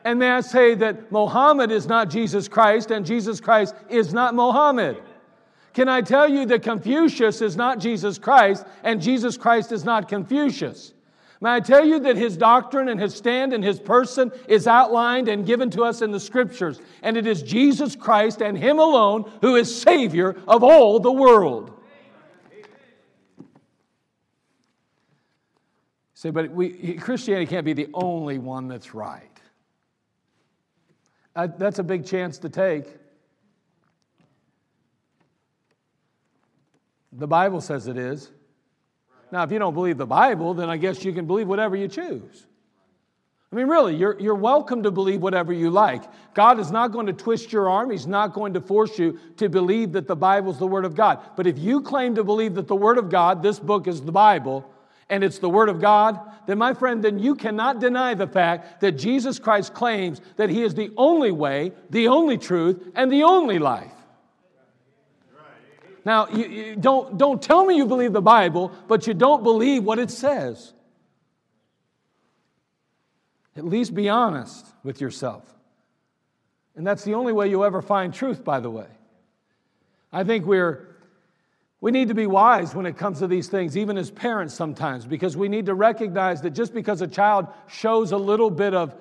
And 0.03 0.19
may 0.19 0.29
I 0.29 0.41
say 0.41 0.75
that 0.75 1.11
Mohammed 1.11 1.71
is 1.71 1.87
not 1.87 2.09
Jesus 2.09 2.47
Christ 2.47 2.91
and 2.91 3.05
Jesus 3.05 3.41
Christ 3.41 3.75
is 3.89 4.13
not 4.13 4.35
Mohammed? 4.35 4.97
Can 5.77 5.87
I 5.87 6.01
tell 6.01 6.27
you 6.27 6.47
that 6.47 6.63
Confucius 6.63 7.39
is 7.39 7.55
not 7.55 7.77
Jesus 7.77 8.17
Christ 8.17 8.65
and 8.81 8.99
Jesus 8.99 9.37
Christ 9.37 9.71
is 9.71 9.85
not 9.85 10.09
Confucius? 10.09 10.91
May 11.39 11.53
I 11.53 11.59
tell 11.59 11.85
you 11.85 11.99
that 11.99 12.15
his 12.15 12.35
doctrine 12.35 12.89
and 12.89 12.99
his 12.99 13.13
stand 13.13 13.53
and 13.53 13.63
his 13.63 13.79
person 13.79 14.31
is 14.47 14.65
outlined 14.65 15.27
and 15.27 15.45
given 15.45 15.69
to 15.69 15.83
us 15.83 16.01
in 16.01 16.09
the 16.09 16.19
scriptures, 16.19 16.81
and 17.03 17.15
it 17.15 17.27
is 17.27 17.43
Jesus 17.43 17.95
Christ 17.95 18.41
and 18.41 18.57
him 18.57 18.79
alone 18.79 19.31
who 19.41 19.55
is 19.55 19.79
Savior 19.79 20.35
of 20.47 20.63
all 20.63 20.99
the 20.99 21.11
world. 21.11 21.79
Say, 26.15 26.31
but 26.31 26.49
we, 26.49 26.95
Christianity 26.95 27.45
can't 27.45 27.65
be 27.65 27.73
the 27.73 27.89
only 27.93 28.39
one 28.39 28.67
that's 28.67 28.95
right. 28.95 29.39
I, 31.35 31.45
that's 31.45 31.77
a 31.77 31.83
big 31.83 32.03
chance 32.03 32.39
to 32.39 32.49
take. 32.49 32.87
The 37.17 37.27
Bible 37.27 37.61
says 37.61 37.87
it 37.87 37.97
is. 37.97 38.29
Now, 39.31 39.43
if 39.43 39.51
you 39.51 39.59
don't 39.59 39.73
believe 39.73 39.97
the 39.97 40.05
Bible, 40.05 40.53
then 40.53 40.69
I 40.69 40.77
guess 40.77 41.03
you 41.03 41.11
can 41.11 41.25
believe 41.25 41.47
whatever 41.47 41.75
you 41.75 41.87
choose. 41.87 42.45
I 43.51 43.55
mean, 43.55 43.67
really, 43.67 43.95
you're, 43.95 44.19
you're 44.19 44.35
welcome 44.35 44.83
to 44.83 44.91
believe 44.91 45.21
whatever 45.21 45.51
you 45.51 45.69
like. 45.69 46.03
God 46.33 46.59
is 46.59 46.69
not 46.69 46.91
going 46.91 47.07
to 47.07 47.13
twist 47.13 47.51
your 47.51 47.69
arm. 47.69 47.89
He's 47.89 48.05
not 48.05 48.33
going 48.33 48.53
to 48.53 48.61
force 48.61 48.99
you 48.99 49.19
to 49.37 49.49
believe 49.49 49.93
that 49.93 50.07
the 50.07 50.15
Bible 50.15 50.51
is 50.51 50.59
the 50.59 50.67
Word 50.67 50.85
of 50.85 50.95
God. 50.95 51.19
But 51.35 51.47
if 51.47 51.57
you 51.57 51.81
claim 51.81 52.15
to 52.15 52.23
believe 52.23 52.55
that 52.55 52.67
the 52.67 52.75
Word 52.75 52.97
of 52.97 53.09
God, 53.09 53.41
this 53.41 53.59
book 53.59 53.87
is 53.87 54.01
the 54.01 54.11
Bible, 54.11 54.69
and 55.09 55.23
it's 55.23 55.39
the 55.39 55.49
Word 55.49 55.69
of 55.69 55.81
God, 55.81 56.19
then, 56.45 56.57
my 56.57 56.73
friend, 56.73 57.03
then 57.03 57.19
you 57.19 57.35
cannot 57.35 57.79
deny 57.79 58.13
the 58.13 58.27
fact 58.27 58.81
that 58.81 58.93
Jesus 58.93 59.39
Christ 59.39 59.73
claims 59.73 60.21
that 60.35 60.49
He 60.49 60.63
is 60.63 60.75
the 60.75 60.91
only 60.97 61.31
way, 61.31 61.71
the 61.89 62.09
only 62.09 62.37
truth, 62.37 62.91
and 62.95 63.11
the 63.11 63.23
only 63.23 63.59
life. 63.59 63.93
Now, 66.07 66.29
you, 66.29 66.45
you 66.47 66.75
don't, 66.77 67.17
don't 67.17 67.41
tell 67.41 67.65
me 67.65 67.75
you 67.75 67.85
believe 67.85 68.13
the 68.13 68.21
Bible, 68.21 68.71
but 68.87 69.07
you 69.07 69.13
don't 69.13 69.43
believe 69.43 69.83
what 69.83 69.99
it 69.99 70.09
says. 70.09 70.71
At 73.57 73.65
least 73.65 73.93
be 73.93 74.07
honest 74.07 74.65
with 74.83 75.01
yourself. 75.01 75.43
And 76.77 76.87
that's 76.87 77.03
the 77.03 77.15
only 77.15 77.33
way 77.33 77.49
you'll 77.49 77.65
ever 77.65 77.81
find 77.81 78.13
truth, 78.13 78.41
by 78.41 78.61
the 78.61 78.69
way. 78.69 78.87
I 80.09 80.23
think 80.23 80.45
we're, 80.45 80.95
we 81.81 81.91
need 81.91 82.07
to 82.07 82.13
be 82.13 82.25
wise 82.25 82.73
when 82.73 82.85
it 82.85 82.97
comes 82.97 83.19
to 83.19 83.27
these 83.27 83.49
things, 83.49 83.75
even 83.75 83.97
as 83.97 84.09
parents 84.09 84.53
sometimes, 84.53 85.05
because 85.05 85.35
we 85.35 85.49
need 85.49 85.65
to 85.65 85.73
recognize 85.73 86.41
that 86.43 86.51
just 86.51 86.73
because 86.73 87.01
a 87.01 87.07
child 87.07 87.47
shows 87.67 88.13
a 88.13 88.17
little 88.17 88.49
bit 88.49 88.73
of 88.73 88.95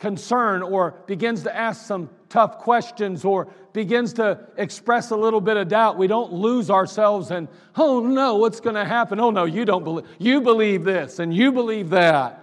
concern 0.00 0.62
or 0.62 0.94
begins 1.06 1.44
to 1.44 1.56
ask 1.56 1.86
some 1.86 2.10
tough 2.28 2.58
questions 2.58 3.24
or 3.24 3.48
begins 3.72 4.14
to 4.14 4.40
express 4.56 5.10
a 5.10 5.16
little 5.16 5.40
bit 5.40 5.56
of 5.56 5.68
doubt, 5.68 5.96
we 5.96 6.08
don't 6.08 6.32
lose 6.32 6.70
ourselves 6.70 7.30
and, 7.30 7.46
oh 7.76 8.00
no, 8.00 8.36
what's 8.36 8.60
going 8.60 8.74
to 8.74 8.84
happen? 8.84 9.20
Oh 9.20 9.30
no, 9.30 9.44
you 9.44 9.64
don't 9.64 9.84
believe. 9.84 10.06
You 10.18 10.40
believe 10.40 10.82
this 10.82 11.18
and 11.18 11.32
you 11.32 11.52
believe 11.52 11.90
that. 11.90 12.38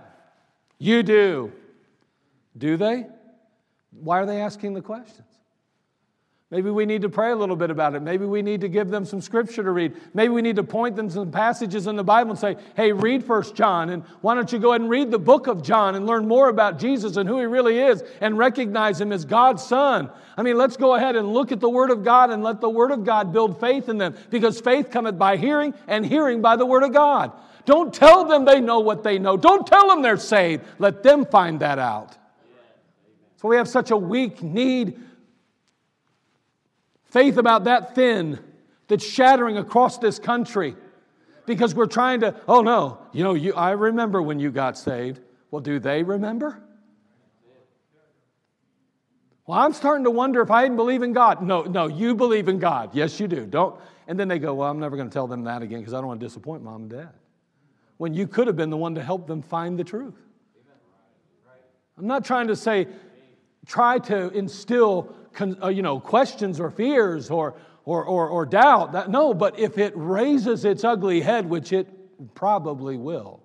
You 0.78 1.04
do. 1.04 1.52
Do 2.58 2.78
they? 2.78 3.08
Why 3.92 4.20
are 4.20 4.26
they 4.26 4.42
asking 4.42 4.74
the 4.74 4.82
questions? 4.82 5.28
Maybe 6.50 6.70
we 6.70 6.86
need 6.86 7.02
to 7.02 7.10
pray 7.10 7.32
a 7.32 7.36
little 7.36 7.58
bit 7.58 7.72
about 7.72 7.94
it. 7.94 8.02
Maybe 8.02 8.26
we 8.26 8.42
need 8.42 8.62
to 8.62 8.70
give 8.70 8.90
them 8.90 9.04
some 9.04 9.20
scripture 9.20 9.64
to 9.64 9.72
read. 9.72 9.98
Maybe 10.14 10.30
we 10.30 10.42
need 10.42 10.56
to 10.56 10.64
point 10.64 10.96
them 10.96 11.10
to 11.10 11.14
some 11.14 11.30
passages 11.30 11.88
in 11.88 11.98
the 11.98 12.06
Bible 12.06 12.32
and 12.32 12.40
say, 12.40 12.56
hey, 12.78 12.94
read 12.94 13.26
First 13.26 13.54
John, 13.54 13.90
and 13.90 14.04
why 14.22 14.34
don't 14.34 14.50
you 14.54 14.58
go 14.58 14.72
ahead 14.72 14.80
and 14.80 14.90
read 14.90 15.12
the 15.12 15.20
book 15.20 15.48
of 15.48 15.62
John 15.62 15.96
and 15.96 16.08
learn 16.08 16.26
more 16.26 16.48
about 16.48 16.80
Jesus 16.80 17.18
and 17.18 17.28
who 17.28 17.38
he 17.38 17.46
really 17.46 17.78
is 17.80 18.02
and 18.22 18.38
recognize 18.38 19.02
him 19.02 19.12
as 19.12 19.26
God's 19.26 19.62
Son. 19.62 20.10
I 20.38 20.42
mean, 20.42 20.58
let's 20.58 20.78
go 20.78 20.96
ahead 20.96 21.18
and 21.18 21.34
look 21.34 21.52
at 21.52 21.60
the 21.60 21.70
Word 21.70 21.90
of 21.90 22.06
God 22.06 22.32
and 22.32 22.42
let 22.42 22.62
the 22.62 22.70
Word 22.70 22.92
of 22.92 23.04
God 23.04 23.34
build 23.34 23.60
faith 23.60 23.90
in 23.90 23.98
them 23.98 24.16
because 24.30 24.62
faith 24.62 24.90
cometh 24.90 25.18
by 25.18 25.36
hearing 25.36 25.74
and 25.86 26.06
hearing 26.06 26.42
by 26.42 26.56
the 26.56 26.66
Word 26.66 26.84
of 26.84 26.94
God. 26.94 27.34
Don't 27.66 27.94
tell 27.94 28.24
them 28.24 28.46
they 28.46 28.62
know 28.62 28.80
what 28.80 29.04
they 29.04 29.20
know. 29.20 29.36
Don't 29.36 29.68
tell 29.68 29.90
them 29.90 30.02
they're 30.02 30.16
saved. 30.16 30.64
Let 30.80 31.04
them 31.04 31.26
find 31.26 31.60
that 31.60 31.78
out. 31.78 32.16
So 33.42 33.50
we 33.50 33.58
have 33.58 33.68
such 33.68 33.92
a 33.92 33.98
weak 33.98 34.42
need 34.42 34.98
Faith 37.08 37.38
about 37.38 37.64
that 37.66 37.96
thin 37.96 38.40
that's 38.88 39.06
shattering 39.06 39.58
across 39.58 39.98
this 39.98 40.20
country 40.20 40.76
because 41.46 41.74
we're 41.74 41.86
trying 41.86 42.20
to, 42.22 42.36
oh 42.48 42.62
no, 42.62 43.00
you 43.14 43.24
know, 43.24 43.34
you, 43.34 43.54
I 43.54 43.72
remember 43.72 44.22
when 44.22 44.40
you 44.40 44.52
got 44.52 44.78
saved. 44.78 45.22
Well, 45.50 45.62
do 45.62 45.80
they 45.80 46.04
remember? 46.04 46.62
Well, 49.46 49.58
I'm 49.58 49.72
starting 49.72 50.04
to 50.04 50.12
wonder 50.12 50.42
if 50.42 50.52
I 50.52 50.64
didn't 50.64 50.76
believe 50.76 51.04
in 51.04 51.14
God. 51.14 51.42
No, 51.42 51.64
no, 51.64 51.88
you 51.88 52.16
believe 52.16 52.50
in 52.50 52.60
God. 52.60 52.94
Yes, 52.94 53.18
you 53.18 53.30
do. 53.30 53.46
Don't. 53.46 53.80
And 54.08 54.20
then 54.20 54.28
they 54.28 54.40
go, 54.40 54.54
well, 54.54 54.70
I'm 54.70 54.80
never 54.80 54.98
going 54.98 55.10
to 55.10 55.14
tell 55.14 55.28
them 55.28 55.46
that 55.46 55.62
again 55.62 55.80
because 55.80 55.94
I 55.94 55.98
don't 55.98 56.08
want 56.08 56.20
to 56.20 56.26
disappoint 56.26 56.64
mom 56.64 56.84
and 56.84 56.90
dad. 56.92 57.10
When 57.96 58.14
you 58.14 58.28
could 58.28 58.48
have 58.48 58.58
been 58.58 58.70
the 58.70 58.78
one 58.78 58.96
to 58.96 59.04
help 59.04 59.26
them 59.26 59.42
find 59.42 59.80
the 59.80 59.86
truth. 59.86 60.16
I'm 61.98 62.08
not 62.08 62.26
trying 62.26 62.48
to 62.48 62.56
say, 62.56 62.88
try 63.66 64.00
to 64.00 64.30
instill 64.30 65.16
Uh, 65.40 65.68
you 65.68 65.82
know, 65.82 66.00
questions 66.00 66.60
or 66.60 66.72
fears 66.72 67.30
or, 67.30 67.56
or, 67.86 68.04
or, 68.04 68.28
or 68.28 68.46
doubt. 68.46 68.94
That, 68.94 69.10
no, 69.10 69.34
but 69.34 69.60
if 69.60 69.78
it 69.78 69.94
raises 69.96 70.66
its 70.66 70.84
ugly 70.84 71.22
head, 71.22 71.48
which 71.48 71.72
it 71.72 71.88
probably 72.34 72.98
will, 72.98 73.42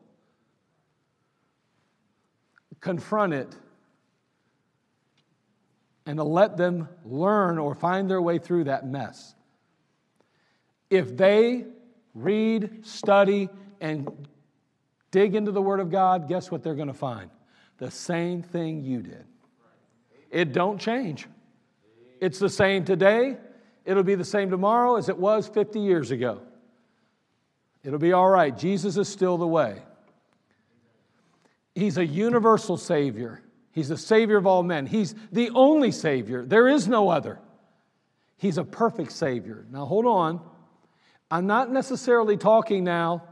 confront 2.81 3.35
it 3.35 3.55
and 6.07 6.19
let 6.19 6.57
them 6.57 6.89
learn 7.05 7.59
or 7.59 7.75
find 7.75 8.11
their 8.11 8.21
way 8.21 8.39
through 8.39 8.65
that 8.65 8.87
mess. 8.87 9.35
If 10.91 11.17
they 11.17 11.67
read, 12.15 12.85
study, 12.87 13.49
and 13.81 14.27
dig 15.11 15.35
into 15.35 15.53
the 15.53 15.63
Word 15.63 15.81
of 15.81 15.91
God, 15.91 16.29
guess 16.29 16.51
what 16.51 16.63
they're 16.63 16.75
going 16.75 16.89
to 16.89 16.95
find? 16.95 17.31
The 17.79 17.91
same 17.91 18.43
thing 18.43 18.83
you 18.83 19.03
did. 19.03 19.25
It 20.31 20.53
don't 20.53 20.81
change. 20.81 21.27
It's 22.23 22.39
the 22.39 22.49
same 22.49 22.85
today. 22.85 23.37
It'll 23.85 24.05
be 24.05 24.15
the 24.15 24.25
same 24.25 24.49
tomorrow 24.49 24.95
as 24.95 25.09
it 25.09 25.19
was 25.19 25.49
50 25.49 25.81
years 25.81 26.13
ago. 26.13 26.41
It'll 27.83 27.99
be 27.99 28.13
all 28.13 28.29
right. 28.29 28.57
Jesus 28.57 28.97
is 28.97 29.09
still 29.09 29.37
the 29.37 29.47
way. 29.47 29.83
He's 31.75 31.99
a 31.99 32.07
universal 32.07 32.77
Savior. 32.77 33.43
He's 33.73 33.89
the 33.89 33.97
Savior 33.97 34.37
of 34.37 34.47
all 34.47 34.63
men. 34.63 34.87
He's 34.87 35.17
the 35.33 35.51
only 35.51 35.91
Savior. 35.91 36.47
There 36.47 36.69
is 36.69 36.87
no 36.87 37.09
other. 37.09 37.41
He's 38.37 38.57
a 38.57 38.63
perfect 38.63 39.11
Savior. 39.11 39.67
Now, 39.73 39.85
hold 39.85 40.07
on. 40.07 40.41
I'm 41.29 41.49
not 41.49 41.73
necessarily 41.73 42.37
talking 42.37 42.85
now 42.85 43.25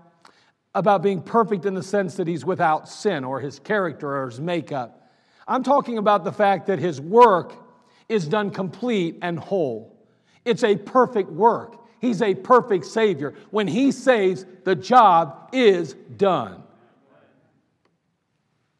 about 0.75 1.01
being 1.01 1.23
perfect 1.23 1.65
in 1.65 1.75
the 1.75 1.83
sense 1.85 2.17
that 2.17 2.27
He's 2.27 2.45
without 2.45 2.89
sin 2.89 3.23
or 3.23 3.39
His 3.39 3.61
character 3.61 4.17
or 4.17 4.31
His 4.31 4.41
makeup. 4.41 5.13
I'm 5.47 5.63
talking 5.63 5.97
about 5.97 6.25
the 6.25 6.33
fact 6.33 6.67
that 6.67 6.81
His 6.81 7.01
work 7.01 7.70
is 8.11 8.27
done 8.27 8.51
complete 8.51 9.19
and 9.23 9.39
whole. 9.39 9.97
It's 10.45 10.65
a 10.65 10.77
perfect 10.77 11.31
work. 11.31 11.77
He's 12.01 12.23
a 12.23 12.35
perfect 12.35 12.87
Savior. 12.87 13.35
When 13.51 13.69
He 13.69 13.93
saves, 13.93 14.45
the 14.65 14.75
job 14.75 15.51
is 15.53 15.95
done. 16.17 16.63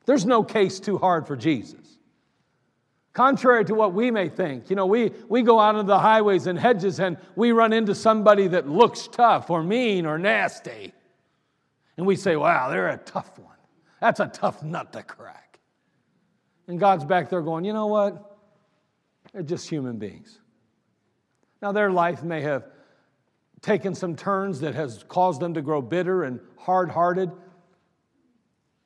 There's 0.07 0.27
no 0.27 0.43
case 0.43 0.81
too 0.81 0.99
hard 0.99 1.27
for 1.27 1.37
Jesus. 1.37 1.77
Contrary 3.13 3.65
to 3.65 3.75
what 3.75 3.93
we 3.93 4.11
may 4.11 4.29
think, 4.29 4.71
you 4.71 4.77
know, 4.77 4.87
we, 4.87 5.13
we 5.29 5.43
go 5.43 5.59
out 5.59 5.75
into 5.75 5.89
the 5.89 5.99
highways 5.99 6.47
and 6.47 6.59
hedges 6.59 7.01
and 7.01 7.17
we 7.35 7.53
run 7.53 7.73
into 7.73 7.95
somebody 7.95 8.47
that 8.49 8.69
looks 8.69 9.09
tough 9.09 9.51
or 9.51 9.63
mean 9.63 10.07
or 10.07 10.17
nasty. 10.17 10.95
And 11.97 12.07
we 12.07 12.17
say, 12.17 12.37
wow, 12.37 12.71
they're 12.71 12.89
a 12.89 12.97
tough 12.99 13.39
one. 13.39 13.57
That's 14.01 14.21
a 14.21 14.29
tough 14.29 14.63
nut 14.63 14.93
to 14.93 15.03
crack. 15.03 15.59
And 16.69 16.79
God's 16.79 17.05
back 17.05 17.29
there 17.29 17.43
going, 17.43 17.65
you 17.65 17.73
know 17.73 17.89
what? 17.89 18.30
They're 19.33 19.43
just 19.43 19.69
human 19.69 19.99
beings. 19.99 20.39
Now, 21.63 21.73
their 21.73 21.91
life 21.91 22.23
may 22.23 22.41
have 22.43 22.65
taken 23.61 23.95
some 23.95 24.17
turns 24.17 24.61
that 24.61 24.75
has 24.75 25.05
caused 25.09 25.41
them 25.41 25.55
to 25.55 25.63
grow 25.63 25.83
bitter 25.83 26.25
and 26.25 26.41
hard 26.57 26.91
hearted. 26.91 27.31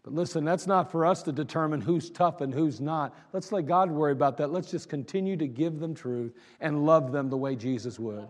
But 0.02 0.12
listen, 0.12 0.44
that's 0.44 0.66
not 0.66 0.90
for 0.90 1.06
us 1.06 1.22
to 1.22 1.32
determine 1.32 1.80
who's 1.80 2.10
tough 2.10 2.40
and 2.40 2.52
who's 2.52 2.80
not. 2.80 3.16
Let's 3.32 3.52
let 3.52 3.66
God 3.66 3.90
worry 3.90 4.12
about 4.12 4.36
that. 4.38 4.52
Let's 4.52 4.70
just 4.70 4.88
continue 4.88 5.36
to 5.36 5.46
give 5.46 5.78
them 5.78 5.94
truth 5.94 6.34
and 6.60 6.84
love 6.84 7.12
them 7.12 7.30
the 7.30 7.36
way 7.36 7.56
Jesus 7.56 7.98
would. 7.98 8.28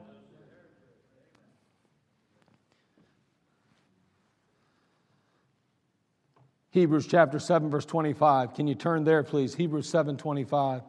Hebrews 6.70 7.06
chapter 7.06 7.38
7 7.38 7.70
verse 7.70 7.84
25. 7.84 8.54
Can 8.54 8.66
you 8.66 8.74
turn 8.74 9.04
there 9.04 9.22
please? 9.22 9.54
Hebrews 9.54 9.88
7:25. 9.88 10.82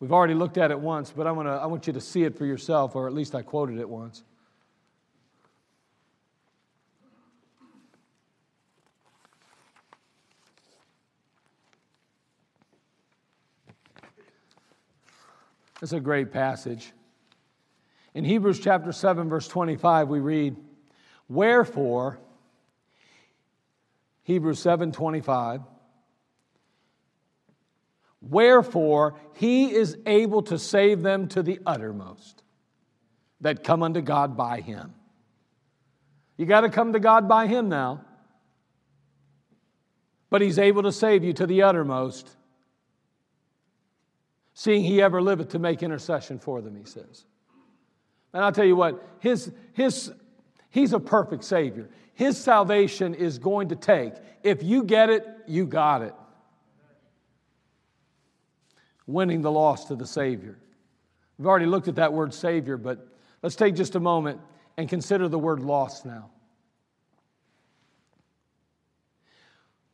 We've 0.00 0.12
already 0.12 0.32
looked 0.32 0.56
at 0.56 0.70
it 0.70 0.80
once, 0.80 1.12
but 1.14 1.26
I, 1.26 1.32
wanna, 1.32 1.56
I 1.56 1.66
want 1.66 1.86
you 1.86 1.92
to 1.92 2.00
see 2.00 2.24
it 2.24 2.36
for 2.36 2.46
yourself, 2.46 2.96
or 2.96 3.06
at 3.06 3.12
least 3.12 3.34
I 3.34 3.42
quoted 3.42 3.78
it 3.78 3.88
once. 3.88 4.24
It's 15.82 15.92
a 15.92 16.00
great 16.00 16.32
passage. 16.32 16.92
In 18.14 18.24
Hebrews 18.24 18.60
chapter 18.60 18.92
7, 18.92 19.28
verse 19.28 19.48
25, 19.48 20.08
we 20.08 20.20
read, 20.20 20.56
Wherefore, 21.28 22.18
Hebrews 24.24 24.58
7 24.58 24.92
25, 24.92 25.60
Wherefore, 28.30 29.16
he 29.34 29.72
is 29.74 29.98
able 30.06 30.42
to 30.42 30.58
save 30.58 31.02
them 31.02 31.26
to 31.28 31.42
the 31.42 31.58
uttermost 31.66 32.44
that 33.40 33.64
come 33.64 33.82
unto 33.82 34.00
God 34.00 34.36
by 34.36 34.60
him. 34.60 34.94
You 36.36 36.46
got 36.46 36.60
to 36.60 36.70
come 36.70 36.92
to 36.92 37.00
God 37.00 37.28
by 37.28 37.48
him 37.48 37.68
now. 37.68 38.04
But 40.30 40.42
he's 40.42 40.60
able 40.60 40.84
to 40.84 40.92
save 40.92 41.24
you 41.24 41.32
to 41.34 41.46
the 41.46 41.62
uttermost 41.62 42.36
seeing 44.54 44.84
he 44.84 45.02
ever 45.02 45.20
liveth 45.20 45.48
to 45.48 45.58
make 45.58 45.82
intercession 45.82 46.38
for 46.38 46.60
them, 46.60 46.76
he 46.76 46.84
says. 46.84 47.24
And 48.32 48.44
I'll 48.44 48.52
tell 48.52 48.64
you 48.64 48.76
what, 48.76 49.02
his, 49.18 49.50
his, 49.72 50.12
he's 50.68 50.92
a 50.92 51.00
perfect 51.00 51.44
Savior. 51.44 51.88
His 52.14 52.38
salvation 52.38 53.14
is 53.14 53.38
going 53.38 53.70
to 53.70 53.76
take. 53.76 54.12
If 54.42 54.62
you 54.62 54.84
get 54.84 55.10
it, 55.10 55.26
you 55.46 55.66
got 55.66 56.02
it. 56.02 56.14
Winning 59.10 59.42
the 59.42 59.50
lost 59.50 59.88
to 59.88 59.96
the 59.96 60.06
Savior. 60.06 60.58
We've 61.36 61.46
already 61.46 61.66
looked 61.66 61.88
at 61.88 61.96
that 61.96 62.12
word 62.12 62.32
Savior, 62.32 62.76
but 62.76 63.06
let's 63.42 63.56
take 63.56 63.74
just 63.74 63.94
a 63.94 64.00
moment 64.00 64.40
and 64.76 64.88
consider 64.88 65.28
the 65.28 65.38
word 65.38 65.60
lost 65.60 66.06
now. 66.06 66.30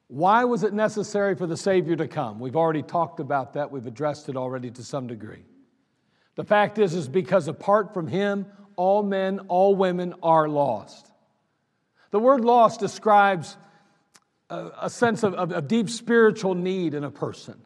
Why 0.09 0.45
was 0.45 0.63
it 0.63 0.73
necessary 0.73 1.35
for 1.35 1.47
the 1.47 1.57
Savior 1.57 1.97
to 1.97 2.07
come? 2.07 2.39
We've 2.39 2.57
already 2.57 2.83
talked 2.83 3.19
about 3.19 3.55
that. 3.55 3.73
We've 3.73 3.87
addressed 3.87 4.29
it 4.29 4.37
already 4.37 4.71
to 4.73 4.85
some 4.85 5.07
degree. 5.07 5.45
The 6.37 6.45
fact 6.45 6.79
is, 6.79 6.95
is 6.95 7.09
because 7.09 7.49
apart 7.49 7.95
from 7.95 8.07
Him, 8.07 8.47
all 8.77 9.03
men, 9.03 9.41
all 9.49 9.75
women 9.75 10.15
are 10.23 10.49
lost. 10.49 11.11
The 12.11 12.21
word 12.21 12.45
lost 12.45 12.79
describes 12.79 13.57
a, 14.51 14.71
a 14.83 14.91
sense 14.91 15.23
of, 15.23 15.35
of, 15.35 15.53
of 15.53 15.69
deep 15.69 15.91
spiritual 15.91 16.55
need 16.55 16.95
in 16.95 17.03
a 17.03 17.11
person. 17.11 17.61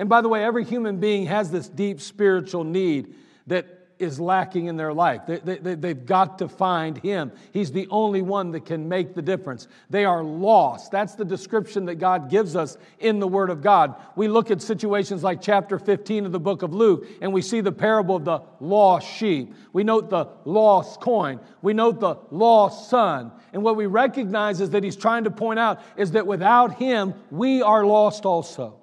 And 0.00 0.08
by 0.08 0.22
the 0.22 0.30
way, 0.30 0.42
every 0.42 0.64
human 0.64 0.96
being 0.96 1.26
has 1.26 1.50
this 1.50 1.68
deep 1.68 2.00
spiritual 2.00 2.64
need 2.64 3.14
that 3.48 3.66
is 3.98 4.18
lacking 4.18 4.64
in 4.64 4.78
their 4.78 4.94
life. 4.94 5.26
They, 5.26 5.58
they, 5.58 5.74
they've 5.74 6.06
got 6.06 6.38
to 6.38 6.48
find 6.48 6.96
Him. 6.96 7.32
He's 7.52 7.70
the 7.70 7.86
only 7.90 8.22
one 8.22 8.52
that 8.52 8.64
can 8.64 8.88
make 8.88 9.14
the 9.14 9.20
difference. 9.20 9.68
They 9.90 10.06
are 10.06 10.24
lost. 10.24 10.90
That's 10.90 11.16
the 11.16 11.24
description 11.26 11.84
that 11.84 11.96
God 11.96 12.30
gives 12.30 12.56
us 12.56 12.78
in 12.98 13.18
the 13.18 13.28
Word 13.28 13.50
of 13.50 13.60
God. 13.60 13.94
We 14.16 14.26
look 14.26 14.50
at 14.50 14.62
situations 14.62 15.22
like 15.22 15.42
chapter 15.42 15.78
15 15.78 16.24
of 16.24 16.32
the 16.32 16.40
book 16.40 16.62
of 16.62 16.72
Luke, 16.72 17.06
and 17.20 17.34
we 17.34 17.42
see 17.42 17.60
the 17.60 17.70
parable 17.70 18.16
of 18.16 18.24
the 18.24 18.40
lost 18.58 19.06
sheep. 19.06 19.52
We 19.74 19.84
note 19.84 20.08
the 20.08 20.28
lost 20.46 21.02
coin. 21.02 21.40
We 21.60 21.74
note 21.74 22.00
the 22.00 22.16
lost 22.30 22.88
son. 22.88 23.32
And 23.52 23.62
what 23.62 23.76
we 23.76 23.84
recognize 23.84 24.62
is 24.62 24.70
that 24.70 24.82
He's 24.82 24.96
trying 24.96 25.24
to 25.24 25.30
point 25.30 25.58
out 25.58 25.78
is 25.98 26.12
that 26.12 26.26
without 26.26 26.78
Him, 26.78 27.12
we 27.30 27.60
are 27.60 27.84
lost 27.84 28.24
also. 28.24 28.79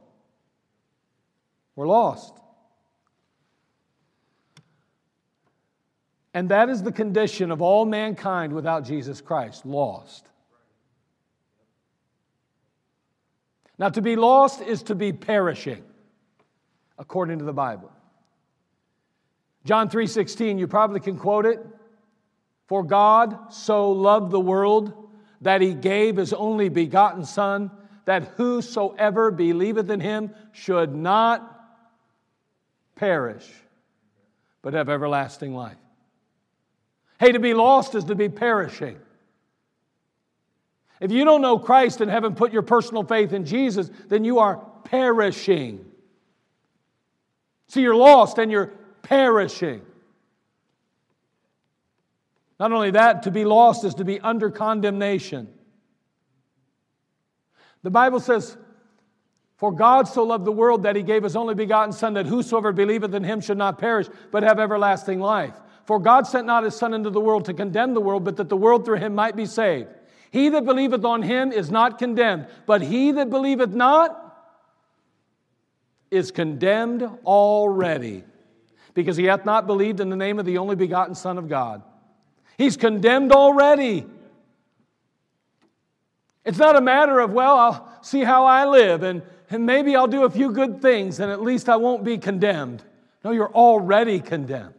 We're 1.77 1.87
lost. 1.87 2.33
And 6.33 6.49
that 6.49 6.69
is 6.69 6.81
the 6.81 6.91
condition 6.91 7.51
of 7.51 7.61
all 7.61 7.85
mankind 7.85 8.51
without 8.51 8.83
Jesus 8.83 9.21
Christ 9.21 9.63
lost. 9.63 10.27
Now, 13.77 13.89
to 13.89 14.01
be 14.01 14.15
lost 14.15 14.59
is 14.59 14.81
to 14.83 14.95
be 14.95 15.13
perishing, 15.13 15.83
according 16.97 17.39
to 17.39 17.45
the 17.45 17.53
Bible. 17.53 17.91
John 19.63 19.87
3:16, 19.87 20.57
you 20.57 20.67
probably 20.67 20.99
can 20.99 21.17
quote 21.17 21.45
it. 21.45 21.63
For 22.65 22.83
God 22.83 23.53
so 23.53 23.91
loved 23.91 24.31
the 24.31 24.39
world 24.39 25.09
that 25.41 25.61
he 25.61 25.75
gave 25.75 26.17
his 26.17 26.33
only 26.33 26.69
begotten 26.69 27.23
Son, 27.23 27.69
that 28.05 28.23
whosoever 28.29 29.29
believeth 29.29 29.91
in 29.91 29.99
him 29.99 30.33
should 30.53 30.95
not 30.95 31.53
perish, 32.97 33.49
but 34.61 34.73
have 34.73 34.89
everlasting 34.89 35.55
life. 35.55 35.77
Hey, 37.19 37.31
to 37.31 37.39
be 37.39 37.53
lost 37.53 37.95
is 37.95 38.03
to 38.05 38.15
be 38.15 38.29
perishing. 38.29 38.99
If 40.99 41.11
you 41.11 41.25
don't 41.25 41.41
know 41.41 41.59
Christ 41.59 42.01
and 42.01 42.11
haven't 42.11 42.35
put 42.35 42.51
your 42.51 42.63
personal 42.63 43.03
faith 43.03 43.31
in 43.31 43.45
Jesus, 43.45 43.89
then 44.07 44.23
you 44.23 44.39
are 44.39 44.57
perishing. 44.83 45.85
See, 47.67 47.81
you're 47.81 47.95
lost 47.95 48.37
and 48.37 48.51
you're 48.51 48.73
perishing. 49.03 49.81
Not 52.59 52.71
only 52.71 52.91
that, 52.91 53.23
to 53.23 53.31
be 53.31 53.45
lost 53.45 53.83
is 53.83 53.95
to 53.95 54.05
be 54.05 54.19
under 54.19 54.49
condemnation. 54.49 55.47
The 57.83 57.91
Bible 57.91 58.19
says, 58.19 58.57
For 59.57 59.71
God 59.71 60.07
so 60.07 60.23
loved 60.23 60.45
the 60.45 60.51
world 60.51 60.83
that 60.83 60.95
he 60.95 61.01
gave 61.01 61.23
his 61.23 61.35
only 61.35 61.55
begotten 61.55 61.91
Son, 61.91 62.13
that 62.13 62.27
whosoever 62.27 62.71
believeth 62.71 63.13
in 63.13 63.23
him 63.23 63.41
should 63.41 63.57
not 63.57 63.79
perish, 63.79 64.07
but 64.31 64.43
have 64.43 64.59
everlasting 64.59 65.19
life. 65.19 65.55
For 65.85 65.99
God 65.99 66.27
sent 66.27 66.45
not 66.45 66.63
his 66.63 66.75
Son 66.75 66.93
into 66.93 67.09
the 67.09 67.19
world 67.19 67.45
to 67.45 67.55
condemn 67.55 67.95
the 67.95 68.01
world, 68.01 68.23
but 68.23 68.37
that 68.37 68.49
the 68.49 68.57
world 68.57 68.85
through 68.85 68.97
him 68.97 69.15
might 69.15 69.35
be 69.35 69.47
saved. 69.47 69.89
He 70.29 70.49
that 70.49 70.63
believeth 70.63 71.03
on 71.03 71.23
him 71.23 71.51
is 71.51 71.71
not 71.71 71.97
condemned, 71.97 72.47
but 72.67 72.83
he 72.83 73.13
that 73.13 73.31
believeth 73.31 73.73
not 73.73 74.23
is 76.11 76.29
condemned 76.29 77.09
already, 77.25 78.23
because 78.93 79.17
he 79.17 79.25
hath 79.25 79.43
not 79.43 79.65
believed 79.65 79.99
in 79.99 80.09
the 80.09 80.15
name 80.15 80.37
of 80.37 80.45
the 80.45 80.59
only 80.59 80.75
begotten 80.75 81.15
Son 81.15 81.39
of 81.39 81.49
God. 81.49 81.81
He's 82.59 82.77
condemned 82.77 83.31
already. 83.31 84.05
It's 86.45 86.59
not 86.59 86.75
a 86.75 86.81
matter 86.81 87.19
of, 87.19 87.31
well, 87.31 87.57
I'll 87.57 87.99
see 88.03 88.23
how 88.23 88.45
I 88.45 88.65
live 88.65 89.01
and, 89.01 89.23
and 89.49 89.65
maybe 89.65 89.95
I'll 89.95 90.07
do 90.07 90.25
a 90.25 90.29
few 90.29 90.51
good 90.51 90.81
things 90.81 91.19
and 91.19 91.31
at 91.31 91.41
least 91.41 91.69
I 91.69 91.77
won't 91.77 92.03
be 92.03 92.17
condemned. 92.17 92.83
No, 93.23 93.31
you're 93.31 93.53
already 93.53 94.19
condemned. 94.19 94.73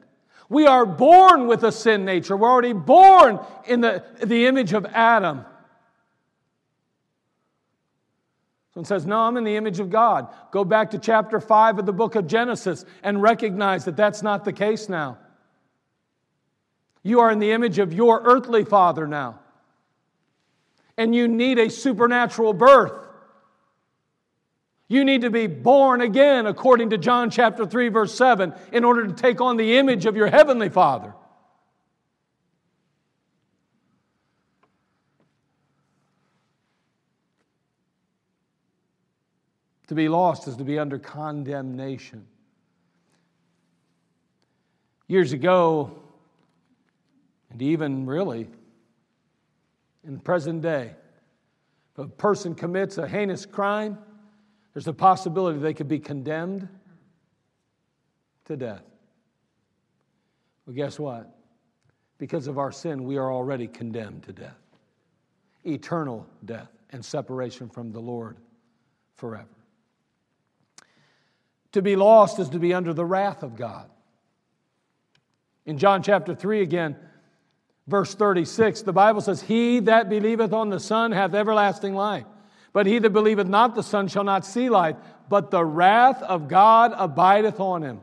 We 0.49 0.67
are 0.67 0.87
born 0.87 1.47
with 1.47 1.65
a 1.65 1.73
sin 1.73 2.05
nature. 2.05 2.37
We're 2.37 2.51
already 2.51 2.73
born 2.73 3.41
in 3.67 3.81
the, 3.81 4.03
the 4.23 4.47
image 4.47 4.73
of 4.73 4.87
Adam. 4.87 5.45
Someone 8.73 8.87
says, 8.87 9.07
No, 9.07 9.21
I'm 9.21 9.37
in 9.37 9.45
the 9.45 9.57
image 9.57 9.81
of 9.81 9.91
God. 9.91 10.29
Go 10.51 10.65
back 10.65 10.93
to 10.93 10.99
chapter 10.99 11.41
5 11.41 11.81
of 11.81 11.87
the 11.87 11.93
book 11.93 12.15
of 12.15 12.27
Genesis 12.27 12.85
and 13.03 13.21
recognize 13.21 13.85
that 13.87 13.97
that's 13.97 14.23
not 14.23 14.45
the 14.45 14.53
case 14.53 14.89
now. 14.89 15.19
You 17.03 17.21
are 17.21 17.31
in 17.31 17.39
the 17.39 17.53
image 17.53 17.79
of 17.79 17.93
your 17.93 18.23
earthly 18.23 18.65
father 18.65 19.07
now. 19.07 19.41
And 20.97 21.15
you 21.15 21.29
need 21.29 21.59
a 21.59 21.71
supernatural 21.71 22.53
birth. 22.53 23.08
You 24.89 25.05
need 25.05 25.21
to 25.21 25.31
be 25.31 25.47
born 25.47 26.01
again, 26.01 26.47
according 26.47 26.91
to 26.91 26.99
John 26.99 27.31
chapter 27.31 27.67
3, 27.67 27.91
verse 27.91 28.17
7, 28.17 28.55
in 28.73 28.85
order 28.85 29.07
to 29.07 29.13
take 29.13 29.41
on 29.41 29.59
the 29.59 29.77
image 29.77 30.07
of 30.07 30.17
your 30.17 30.29
heavenly 30.29 30.71
Father. 30.71 31.15
To 39.89 39.95
be 39.95 40.09
lost 40.09 40.49
is 40.49 40.57
to 40.57 40.65
be 40.65 40.79
under 40.79 40.99
condemnation. 40.99 42.27
Years 45.07 45.33
ago, 45.33 45.99
and 47.51 47.61
even 47.61 48.07
really 48.07 48.49
in 50.07 50.15
the 50.15 50.21
present 50.21 50.63
day, 50.63 50.95
if 51.93 51.99
a 51.99 52.07
person 52.07 52.55
commits 52.55 52.97
a 52.99 53.09
heinous 53.09 53.45
crime, 53.47 53.99
there's 54.75 54.87
a 54.87 54.93
possibility 54.93 55.59
they 55.59 55.75
could 55.75 55.89
be 55.89 55.99
condemned 55.99 56.69
to 58.45 58.57
death. 58.57 58.85
Well, 60.67 60.75
guess 60.75 60.99
what? 60.99 61.35
Because 62.19 62.47
of 62.47 62.59
our 62.59 62.73
sin, 62.73 63.05
we 63.05 63.17
are 63.17 63.33
already 63.33 63.67
condemned 63.67 64.25
to 64.25 64.33
death 64.33 64.57
eternal 65.65 66.27
death 66.45 66.71
and 66.91 67.05
separation 67.05 67.69
from 67.69 67.93
the 67.93 68.01
Lord 68.01 68.37
forever. 69.15 69.47
To 71.73 71.83
be 71.83 71.97
lost 71.97 72.39
is 72.39 72.49
to 72.51 72.59
be 72.59 72.73
under 72.73 72.95
the 72.95 73.05
wrath 73.05 73.43
of 73.43 73.57
God. 73.57 73.91
In 75.67 75.77
John 75.77 76.03
chapter 76.03 76.35
3, 76.35 76.63
again, 76.63 76.97
verse 77.87 78.15
36, 78.15 78.83
the 78.83 78.93
Bible 78.93 79.21
says, 79.21 79.43
He 79.43 79.81
that 79.81 80.09
believeth 80.09 80.53
on 80.53 80.71
the 80.71 80.81
Son 80.81 81.13
hath 81.13 81.35
everlasting 81.35 81.95
life. 81.95 82.25
But 82.73 82.87
he 82.87 82.99
that 82.99 83.11
believeth 83.11 83.47
not 83.47 83.75
the 83.75 83.83
Son 83.83 84.09
shall 84.09 84.25
not 84.25 84.45
see 84.45 84.69
life, 84.69 84.97
but 85.29 85.51
the 85.51 85.65
wrath 85.65 86.23
of 86.23 86.49
God 86.49 86.93
abideth 86.97 87.61
on 87.61 87.83
him. 87.83 88.01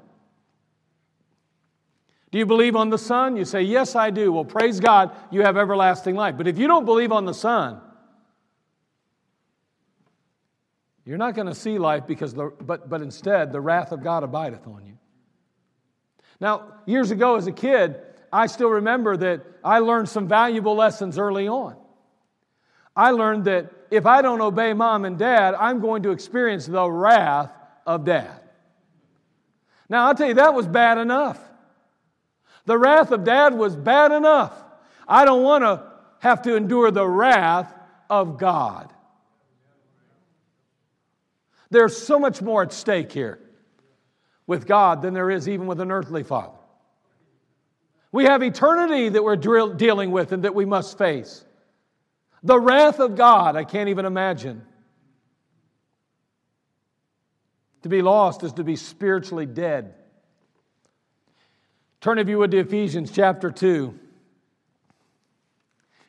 Do 2.32 2.40
you 2.40 2.46
believe 2.46 2.76
on 2.76 2.90
the 2.90 2.98
Son? 2.98 3.38
You 3.38 3.46
say, 3.46 3.62
Yes, 3.62 3.96
I 3.96 4.10
do. 4.10 4.32
Well, 4.32 4.44
praise 4.44 4.80
God, 4.80 5.16
you 5.32 5.44
have 5.44 5.58
everlasting 5.58 6.16
life. 6.16 6.36
But 6.38 6.48
if 6.48 6.58
you 6.58 6.68
don't 6.68 6.86
believe 6.86 7.12
on 7.12 7.26
the 7.26 7.34
Son, 7.34 7.80
you're 11.06 11.18
not 11.18 11.36
going 11.36 11.48
to 11.48 11.56
see 11.56 11.78
life 11.78 12.08
because, 12.08 12.34
the, 12.34 12.52
but, 12.60 12.90
but 12.90 13.02
instead, 13.02 13.54
the 13.54 13.62
wrath 13.62 13.92
of 13.92 14.04
God 14.04 14.24
abideth 14.24 14.68
on 14.68 14.86
you. 14.86 14.98
Now, 16.42 16.74
years 16.86 17.12
ago 17.12 17.36
as 17.36 17.48
a 17.48 17.52
kid, 17.52 18.02
I 18.34 18.48
still 18.48 18.70
remember 18.70 19.16
that 19.16 19.46
I 19.64 19.80
learned 19.80 20.10
some 20.10 20.28
valuable 20.28 20.76
lessons 20.76 21.18
early 21.18 21.48
on. 21.48 21.78
I 22.96 23.12
learned 23.12 23.46
that 23.46 23.72
if 23.92 24.06
I 24.06 24.22
don't 24.22 24.42
obey 24.42 24.74
mom 24.74 25.06
and 25.06 25.18
dad, 25.18 25.54
I'm 25.56 25.82
going 25.82 26.04
to 26.04 26.12
experience 26.12 26.66
the 26.66 26.90
wrath 26.90 27.52
of 27.86 28.06
dad. 28.06 28.40
Now, 29.90 30.08
I'll 30.08 30.16
tell 30.16 30.28
you, 30.28 30.36
that 30.36 30.54
was 30.54 30.68
bad 30.68 30.98
enough. 30.98 31.40
The 32.66 32.78
wrath 32.78 33.12
of 33.12 33.24
dad 33.24 33.54
was 33.54 33.76
bad 33.76 34.12
enough. 34.12 34.54
I 35.08 35.26
don't 35.26 35.44
want 35.44 35.64
to 35.64 35.84
have 36.20 36.42
to 36.44 36.56
endure 36.56 36.90
the 36.90 37.08
wrath 37.08 37.72
of 38.10 38.40
God. 38.40 38.92
There's 41.70 41.96
so 41.96 42.18
much 42.18 42.42
more 42.42 42.64
at 42.64 42.74
stake 42.74 43.12
here. 43.12 43.40
with 44.48 44.68
God 44.68 45.02
than 45.02 45.14
there 45.14 45.30
is 45.30 45.48
even 45.48 45.68
with 45.68 45.80
an 45.80 45.92
earthly 45.92 46.24
father. 46.24 46.58
We 48.12 48.26
have 48.26 48.44
eternity 48.44 49.10
that 49.10 49.24
we're 49.24 49.36
dealing 49.36 50.12
with 50.12 50.32
and 50.32 50.44
that 50.44 50.56
we 50.56 50.66
must 50.66 50.98
face. 50.98 51.45
The 52.46 52.60
wrath 52.60 53.00
of 53.00 53.16
God, 53.16 53.56
I 53.56 53.64
can't 53.64 53.90
even 53.90 54.06
imagine. 54.06 54.62
To 57.82 57.90
be 57.90 58.04
lost 58.04 58.44
is 58.44 58.54
to 58.54 58.64
be 58.64 58.76
spiritually 58.76 59.48
dead. 59.48 59.96
Turn, 62.02 62.20
if 62.20 62.30
you 62.30 62.38
would, 62.38 62.52
to 62.52 62.60
Ephesians 62.60 63.10
chapter 63.10 63.50
2. 63.50 64.00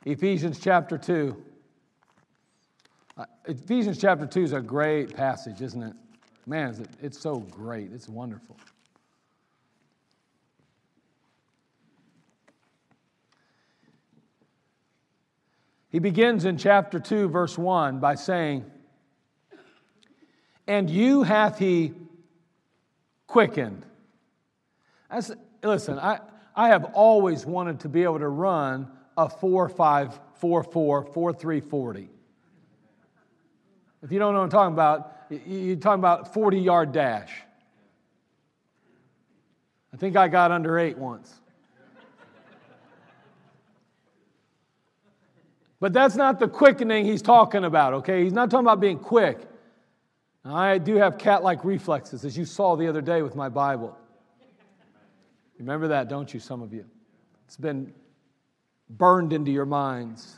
Ephesians 0.04 0.60
chapter 0.60 0.98
2. 0.98 1.42
Uh, 3.16 3.24
Ephesians 3.46 3.98
chapter 3.98 4.26
2 4.26 4.42
is 4.42 4.52
a 4.52 4.60
great 4.60 5.16
passage, 5.16 5.62
isn't 5.62 5.82
it? 5.82 5.94
Man, 6.44 6.86
it's 7.00 7.18
so 7.18 7.38
great. 7.38 7.92
It's 7.94 8.10
wonderful. 8.10 8.58
He 15.88 15.98
begins 15.98 16.44
in 16.44 16.58
chapter 16.58 16.98
2, 16.98 17.28
verse 17.28 17.56
1 17.56 18.00
by 18.00 18.16
saying, 18.16 18.64
And 20.66 20.90
you 20.90 21.22
hath 21.22 21.58
he 21.58 21.92
quickened. 23.26 23.84
That's, 25.10 25.30
listen, 25.62 25.98
I, 25.98 26.20
I 26.54 26.68
have 26.68 26.84
always 26.94 27.46
wanted 27.46 27.80
to 27.80 27.88
be 27.88 28.02
able 28.02 28.18
to 28.18 28.28
run 28.28 28.90
a 29.16 29.28
4 29.28 29.68
5 29.68 30.20
4 30.40 30.62
4 30.62 31.04
4 31.04 31.32
3 31.32 31.60
40. 31.60 32.10
If 34.02 34.12
you 34.12 34.18
don't 34.18 34.34
know 34.34 34.40
what 34.40 34.44
I'm 34.44 34.50
talking 34.50 34.74
about, 34.74 35.12
you're 35.46 35.76
talking 35.76 36.00
about 36.00 36.34
40 36.34 36.58
yard 36.58 36.92
dash. 36.92 37.32
I 39.92 39.96
think 39.96 40.16
I 40.16 40.28
got 40.28 40.50
under 40.50 40.78
eight 40.78 40.98
once. 40.98 41.40
But 45.78 45.92
that's 45.92 46.16
not 46.16 46.38
the 46.38 46.48
quickening 46.48 47.04
he's 47.04 47.22
talking 47.22 47.64
about, 47.64 47.92
okay? 47.94 48.24
He's 48.24 48.32
not 48.32 48.50
talking 48.50 48.64
about 48.64 48.80
being 48.80 48.98
quick. 48.98 49.38
I 50.44 50.78
do 50.78 50.96
have 50.96 51.18
cat 51.18 51.42
like 51.42 51.64
reflexes, 51.64 52.24
as 52.24 52.36
you 52.38 52.44
saw 52.44 52.76
the 52.76 52.88
other 52.88 53.02
day 53.02 53.20
with 53.22 53.34
my 53.34 53.48
Bible. 53.48 53.96
Remember 55.58 55.88
that, 55.88 56.08
don't 56.08 56.32
you, 56.32 56.40
some 56.40 56.62
of 56.62 56.72
you? 56.72 56.84
It's 57.46 57.56
been 57.56 57.92
burned 58.88 59.32
into 59.32 59.50
your 59.50 59.66
minds. 59.66 60.36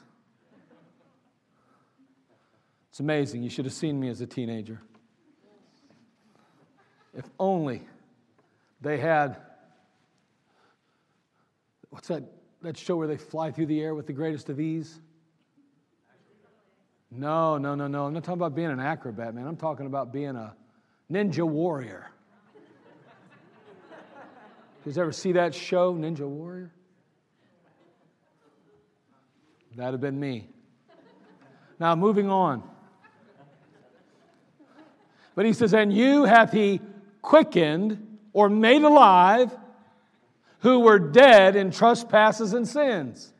It's 2.91 3.01
amazing. 3.01 3.43
You 3.43 3.51
should 3.51 3.65
have 3.65 3.75
seen 3.75 4.01
me 4.01 4.09
as 4.09 4.21
a 4.21 4.27
teenager. 4.27 4.81
If 7.15 7.25
only 7.39 7.83
they 8.81 8.99
had, 8.99 9.37
what's 11.91 12.09
that, 12.09 12.23
that 12.63 12.77
show 12.77 12.97
where 12.97 13.07
they 13.09 13.17
fly 13.17 13.51
through 13.51 13.67
the 13.67 13.81
air 13.81 13.95
with 13.95 14.07
the 14.07 14.13
greatest 14.13 14.49
of 14.49 14.59
ease? 14.59 15.01
No, 17.11 17.57
no, 17.57 17.75
no, 17.75 17.87
no. 17.87 18.07
I'm 18.07 18.13
not 18.13 18.25
talking 18.25 18.41
about 18.41 18.55
being 18.55 18.71
an 18.71 18.81
acrobat, 18.81 19.35
man. 19.35 19.47
I'm 19.47 19.57
talking 19.57 19.87
about 19.87 20.13
being 20.13 20.37
a 20.37 20.55
ninja 21.11 21.47
warrior. 21.47 22.11
Did 24.85 24.97
you 24.97 25.03
ever 25.03 25.13
see 25.13 25.33
that 25.33 25.55
show, 25.55 25.95
Ninja 25.95 26.29
Warrior? 26.29 26.71
That'd 29.77 29.95
have 29.95 30.01
been 30.01 30.19
me. 30.19 30.49
Now, 31.79 31.95
moving 31.95 32.29
on. 32.29 32.63
But 35.35 35.47
he 35.47 35.53
says, 35.53 35.73
And 35.73 35.93
you 35.93 36.25
hath 36.25 36.53
he 36.53 36.81
quickened 37.23 38.19
or 38.33 38.49
made 38.49 38.83
alive 38.83 39.57
who 40.61 40.81
were 40.81 40.99
dead 40.99 41.55
in 41.55 41.71
trespasses 41.71 42.55
and 42.55 42.67
sins. 42.67 43.33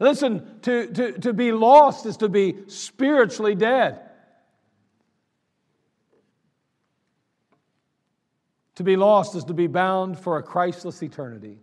Listen, 0.00 0.60
to, 0.62 0.86
to, 0.88 1.12
to 1.20 1.32
be 1.32 1.52
lost 1.52 2.06
is 2.06 2.16
to 2.18 2.28
be 2.28 2.56
spiritually 2.66 3.54
dead. 3.54 4.00
To 8.76 8.84
be 8.84 8.96
lost 8.96 9.34
is 9.34 9.44
to 9.44 9.54
be 9.54 9.66
bound 9.66 10.18
for 10.18 10.38
a 10.38 10.42
Christless 10.42 11.02
eternity. 11.02 11.58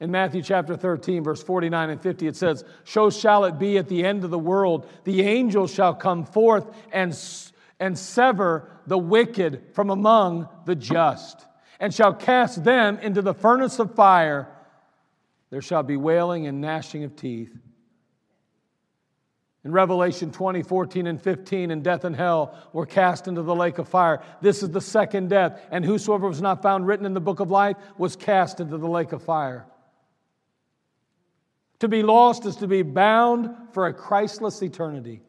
In 0.00 0.10
Matthew 0.12 0.42
chapter 0.42 0.76
13, 0.76 1.24
verse 1.24 1.42
49 1.42 1.90
and 1.90 2.00
50, 2.00 2.28
it 2.28 2.36
says, 2.36 2.64
So 2.84 3.10
shall 3.10 3.44
it 3.44 3.58
be 3.58 3.78
at 3.78 3.88
the 3.88 4.04
end 4.04 4.24
of 4.24 4.30
the 4.30 4.38
world. 4.38 4.88
The 5.04 5.22
angels 5.22 5.74
shall 5.74 5.94
come 5.94 6.24
forth 6.24 6.66
and, 6.92 7.16
and 7.80 7.98
sever 7.98 8.70
the 8.86 8.98
wicked 8.98 9.74
from 9.74 9.90
among 9.90 10.48
the 10.66 10.76
just, 10.76 11.44
and 11.80 11.92
shall 11.92 12.14
cast 12.14 12.62
them 12.62 12.98
into 12.98 13.22
the 13.22 13.34
furnace 13.34 13.80
of 13.80 13.94
fire. 13.96 14.48
There 15.50 15.62
shall 15.62 15.82
be 15.82 15.96
wailing 15.96 16.46
and 16.46 16.60
gnashing 16.60 17.04
of 17.04 17.16
teeth. 17.16 17.56
In 19.64 19.72
Revelation 19.72 20.30
20, 20.30 20.62
14, 20.62 21.06
and 21.06 21.20
15, 21.20 21.70
and 21.70 21.82
death 21.82 22.04
and 22.04 22.14
hell 22.14 22.56
were 22.72 22.86
cast 22.86 23.28
into 23.28 23.42
the 23.42 23.54
lake 23.54 23.78
of 23.78 23.88
fire. 23.88 24.22
This 24.40 24.62
is 24.62 24.70
the 24.70 24.80
second 24.80 25.28
death, 25.28 25.60
and 25.70 25.84
whosoever 25.84 26.28
was 26.28 26.40
not 26.40 26.62
found 26.62 26.86
written 26.86 27.04
in 27.04 27.14
the 27.14 27.20
book 27.20 27.40
of 27.40 27.50
life 27.50 27.76
was 27.96 28.14
cast 28.14 28.60
into 28.60 28.78
the 28.78 28.88
lake 28.88 29.12
of 29.12 29.22
fire. 29.22 29.66
To 31.80 31.88
be 31.88 32.02
lost 32.02 32.46
is 32.46 32.56
to 32.56 32.66
be 32.66 32.82
bound 32.82 33.50
for 33.72 33.86
a 33.86 33.94
Christless 33.94 34.62
eternity. 34.62 35.22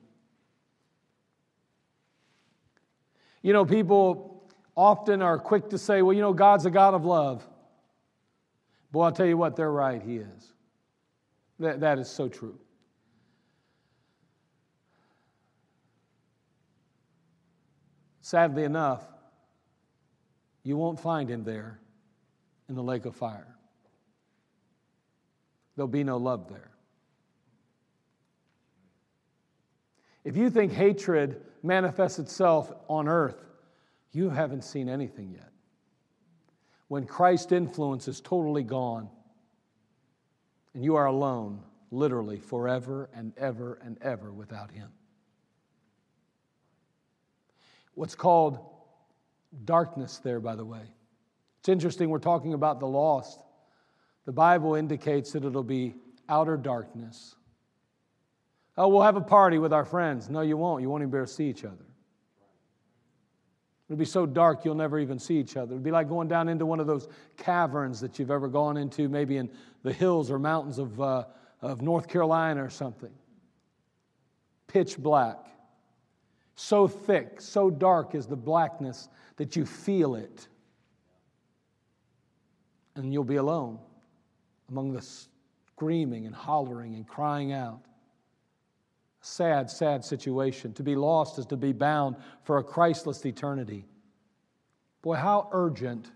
You 3.42 3.54
know, 3.54 3.66
people 3.66 4.50
often 4.76 5.22
are 5.22 5.38
quick 5.38 5.70
to 5.70 5.78
say, 5.78 6.02
well, 6.02 6.14
you 6.14 6.22
know, 6.22 6.34
God's 6.34 6.66
a 6.66 6.72
God 6.72 6.94
of 6.94 7.06
love. 7.06 7.48
Boy, 8.92 9.06
I'll 9.06 9.12
tell 9.12 9.26
you 9.26 9.38
what, 9.38 9.56
they're 9.56 9.72
right, 9.72 10.02
He 10.02 10.18
is. 10.18 10.54
That, 11.60 11.80
that 11.82 12.00
is 12.00 12.10
so 12.10 12.28
true. 12.28 12.58
Sadly 18.22 18.64
enough, 18.64 19.06
you 20.64 20.78
won't 20.78 21.00
find 21.00 21.30
Him 21.30 21.44
there 21.44 21.80
in 22.68 22.76
the 22.76 22.84
lake 22.84 23.06
of 23.06 23.16
fire 23.16 23.56
there'll 25.80 25.88
be 25.88 26.04
no 26.04 26.18
love 26.18 26.50
there. 26.50 26.72
If 30.26 30.36
you 30.36 30.50
think 30.50 30.74
hatred 30.74 31.42
manifests 31.64 32.20
itself 32.20 32.74
on 32.90 33.08
earth, 33.08 33.46
you 34.12 34.30
haven't 34.30 34.66
seen 34.66 34.90
anything 34.90 35.32
yet. 35.32 35.49
When 36.90 37.06
Christ's 37.06 37.52
influence 37.52 38.08
is 38.08 38.20
totally 38.20 38.64
gone 38.64 39.10
and 40.74 40.84
you 40.84 40.96
are 40.96 41.06
alone, 41.06 41.62
literally 41.92 42.40
forever 42.40 43.10
and 43.14 43.32
ever 43.38 43.80
and 43.84 43.98
ever 44.02 44.32
without 44.32 44.72
Him. 44.72 44.90
What's 47.94 48.16
called 48.16 48.60
darkness, 49.66 50.18
there, 50.18 50.40
by 50.40 50.56
the 50.56 50.66
way. 50.66 50.82
It's 51.60 51.70
interesting, 51.70 52.10
we're 52.10 52.20
talking 52.20 52.54
about 52.54 52.80
the 52.80 52.88
lost. 52.88 53.40
The 54.26 54.32
Bible 54.32 54.76
indicates 54.76 55.32
that 55.34 55.44
it'll 55.44 55.64
be 55.64 55.96
outer 56.28 56.58
darkness. 56.58 57.36
Oh, 58.78 58.88
we'll 58.88 59.02
have 59.02 59.18
a 59.18 59.22
party 59.22 59.58
with 59.58 59.74
our 59.74 59.86
friends. 59.86 60.30
No, 60.30 60.42
you 60.42 60.56
won't. 60.56 60.82
You 60.82 60.90
won't 60.90 61.02
even 61.02 61.12
be 61.12 61.18
able 61.18 61.28
to 61.28 61.34
see 61.34 61.50
each 61.50 61.66
other. 61.66 61.89
It'll 63.90 63.98
be 63.98 64.06
so 64.06 64.28
dark 64.28 64.64
you'll 64.64 64.76
never 64.76 65.00
even 65.00 65.18
see 65.18 65.40
each 65.40 65.58
other. 65.58 65.72
It'd 65.74 65.84
be 65.84 65.90
like 65.90 66.08
going 66.08 66.28
down 66.28 66.48
into 66.48 66.64
one 66.64 66.80
of 66.80 66.86
those 66.86 67.08
caverns 67.38 68.00
that 68.02 68.20
you've 68.20 68.30
ever 68.30 68.48
gone 68.48 68.78
into, 68.78 69.10
maybe 69.10 69.38
in 69.38 69.50
the 69.82 69.92
hills 69.92 70.30
or 70.30 70.38
mountains 70.38 70.78
of, 70.78 71.02
uh, 71.02 71.24
of 71.64 71.82
North 71.82 72.08
Carolina 72.08 72.64
or 72.64 72.70
something. 72.70 73.10
Pitch 74.68 74.96
black. 74.96 75.38
So 76.56 76.88
thick, 76.88 77.42
so 77.42 77.72
dark 77.72 78.14
is 78.14 78.28
the 78.28 78.36
blackness 78.36 79.10
that 79.38 79.56
you 79.56 79.66
feel 79.66 80.14
it. 80.14 80.48
And 82.96 83.12
you'll 83.12 83.24
be 83.24 83.38
alone 83.38 83.80
among 84.70 84.92
the 84.92 85.02
screaming 85.02 86.28
and 86.28 86.36
hollering 86.36 86.94
and 86.94 87.08
crying 87.08 87.54
out. 87.54 87.82
Sad, 89.22 89.70
sad 89.70 90.06
situation. 90.06 90.74
To 90.74 90.84
be 90.84 90.96
lost 90.96 91.40
is 91.40 91.46
to 91.48 91.58
be 91.58 91.74
bound 91.74 92.16
for 92.44 92.58
a 92.58 92.64
Christless 92.64 93.26
eternity. 93.26 93.86
Boy, 95.02 95.16
how 95.16 95.50
urgent 95.52 96.12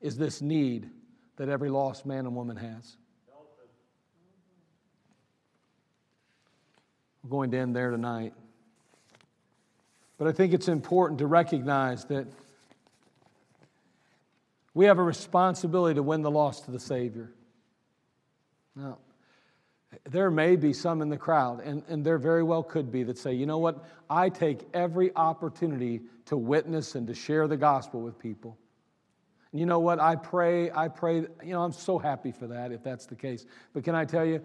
is 0.00 0.16
this 0.16 0.42
need 0.42 0.90
that 1.36 1.48
every 1.48 1.68
lost 1.68 2.06
man 2.06 2.26
and 2.26 2.34
woman 2.34 2.56
has? 2.56 2.96
We're 7.22 7.30
going 7.30 7.50
to 7.52 7.58
end 7.58 7.74
there 7.74 7.90
tonight. 7.90 8.34
But 10.18 10.28
I 10.28 10.32
think 10.32 10.52
it's 10.52 10.68
important 10.68 11.18
to 11.18 11.26
recognize 11.26 12.04
that 12.06 12.26
we 14.74 14.84
have 14.86 14.98
a 14.98 15.02
responsibility 15.02 15.94
to 15.94 16.02
win 16.02 16.22
the 16.22 16.30
lost 16.30 16.66
to 16.66 16.70
the 16.70 16.78
Savior. 16.78 17.32
Now, 18.74 18.98
There 20.04 20.30
may 20.30 20.56
be 20.56 20.72
some 20.72 21.00
in 21.00 21.08
the 21.08 21.16
crowd, 21.16 21.60
and, 21.60 21.82
and 21.88 22.04
there 22.04 22.18
very 22.18 22.42
well 22.42 22.62
could 22.62 22.90
be, 22.90 23.02
that 23.04 23.18
say, 23.18 23.34
you 23.34 23.46
know 23.46 23.58
what? 23.58 23.84
I 24.10 24.28
take 24.28 24.66
every 24.74 25.14
opportunity 25.14 26.02
to 26.26 26.36
witness 26.36 26.94
and 26.94 27.06
to 27.06 27.14
share 27.14 27.48
the 27.48 27.56
gospel 27.56 28.00
with 28.00 28.18
people. 28.18 28.58
And 29.52 29.60
you 29.60 29.66
know 29.66 29.78
what? 29.78 30.00
I 30.00 30.16
pray, 30.16 30.70
I 30.70 30.88
pray, 30.88 31.16
you 31.16 31.52
know, 31.52 31.62
I'm 31.62 31.72
so 31.72 31.98
happy 31.98 32.32
for 32.32 32.48
that 32.48 32.72
if 32.72 32.82
that's 32.82 33.06
the 33.06 33.14
case. 33.14 33.46
But 33.72 33.84
can 33.84 33.94
I 33.94 34.04
tell 34.04 34.24
you, 34.24 34.42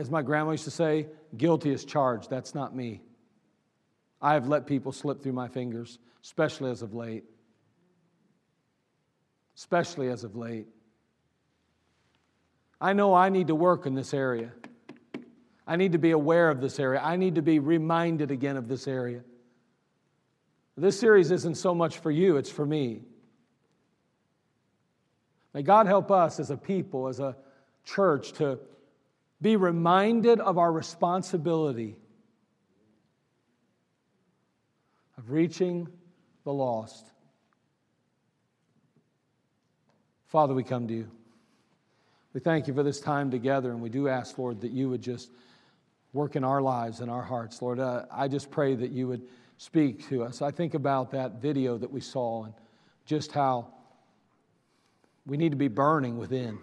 as 0.00 0.10
my 0.10 0.22
grandma 0.22 0.52
used 0.52 0.64
to 0.64 0.70
say, 0.70 1.08
guilty 1.36 1.72
as 1.74 1.84
charged. 1.84 2.30
That's 2.30 2.54
not 2.54 2.74
me. 2.74 3.02
I 4.22 4.32
have 4.32 4.48
let 4.48 4.66
people 4.66 4.92
slip 4.92 5.22
through 5.22 5.34
my 5.34 5.48
fingers, 5.48 5.98
especially 6.24 6.70
as 6.70 6.80
of 6.80 6.94
late. 6.94 7.24
Especially 9.56 10.08
as 10.08 10.24
of 10.24 10.36
late. 10.36 10.68
I 12.80 12.94
know 12.94 13.12
I 13.12 13.28
need 13.28 13.48
to 13.48 13.54
work 13.54 13.84
in 13.84 13.94
this 13.94 14.14
area. 14.14 14.52
I 15.70 15.76
need 15.76 15.92
to 15.92 15.98
be 15.98 16.10
aware 16.10 16.50
of 16.50 16.60
this 16.60 16.80
area. 16.80 17.00
I 17.00 17.14
need 17.14 17.36
to 17.36 17.42
be 17.42 17.60
reminded 17.60 18.32
again 18.32 18.56
of 18.56 18.66
this 18.66 18.88
area. 18.88 19.20
This 20.76 20.98
series 20.98 21.30
isn't 21.30 21.54
so 21.54 21.76
much 21.76 21.98
for 21.98 22.10
you, 22.10 22.38
it's 22.38 22.50
for 22.50 22.66
me. 22.66 23.02
May 25.54 25.62
God 25.62 25.86
help 25.86 26.10
us 26.10 26.40
as 26.40 26.50
a 26.50 26.56
people, 26.56 27.06
as 27.06 27.20
a 27.20 27.36
church, 27.84 28.32
to 28.32 28.58
be 29.40 29.54
reminded 29.54 30.40
of 30.40 30.58
our 30.58 30.72
responsibility 30.72 31.94
of 35.18 35.30
reaching 35.30 35.86
the 36.42 36.52
lost. 36.52 37.06
Father, 40.26 40.52
we 40.52 40.64
come 40.64 40.88
to 40.88 40.94
you. 40.94 41.10
We 42.34 42.40
thank 42.40 42.66
you 42.66 42.74
for 42.74 42.82
this 42.82 42.98
time 42.98 43.30
together, 43.30 43.70
and 43.70 43.80
we 43.80 43.88
do 43.88 44.08
ask, 44.08 44.36
Lord, 44.36 44.62
that 44.62 44.72
you 44.72 44.88
would 44.88 45.02
just 45.02 45.30
work 46.12 46.36
in 46.36 46.44
our 46.44 46.60
lives 46.60 47.00
and 47.00 47.10
our 47.10 47.22
hearts. 47.22 47.62
Lord, 47.62 47.78
uh, 47.78 48.04
I 48.10 48.28
just 48.28 48.50
pray 48.50 48.74
that 48.74 48.90
you 48.90 49.06
would 49.08 49.22
speak 49.58 50.08
to 50.08 50.24
us. 50.24 50.42
I 50.42 50.50
think 50.50 50.74
about 50.74 51.10
that 51.12 51.40
video 51.40 51.78
that 51.78 51.90
we 51.90 52.00
saw 52.00 52.44
and 52.44 52.54
just 53.04 53.32
how 53.32 53.68
we 55.26 55.36
need 55.36 55.50
to 55.50 55.56
be 55.56 55.68
burning 55.68 56.18
within. 56.18 56.58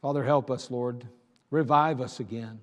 Father, 0.00 0.24
help 0.24 0.50
us, 0.50 0.70
Lord. 0.70 1.06
Revive 1.50 2.00
us 2.00 2.20
again. 2.20 2.60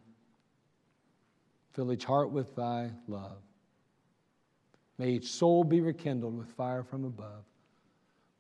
Fill 1.74 1.92
each 1.92 2.06
heart 2.06 2.32
with 2.32 2.56
thy 2.56 2.92
love. 3.08 3.38
May 4.98 5.10
each 5.10 5.28
soul 5.28 5.64
be 5.64 5.82
rekindled 5.82 6.38
with 6.38 6.50
fire 6.52 6.84
from 6.84 7.04
above. 7.04 7.44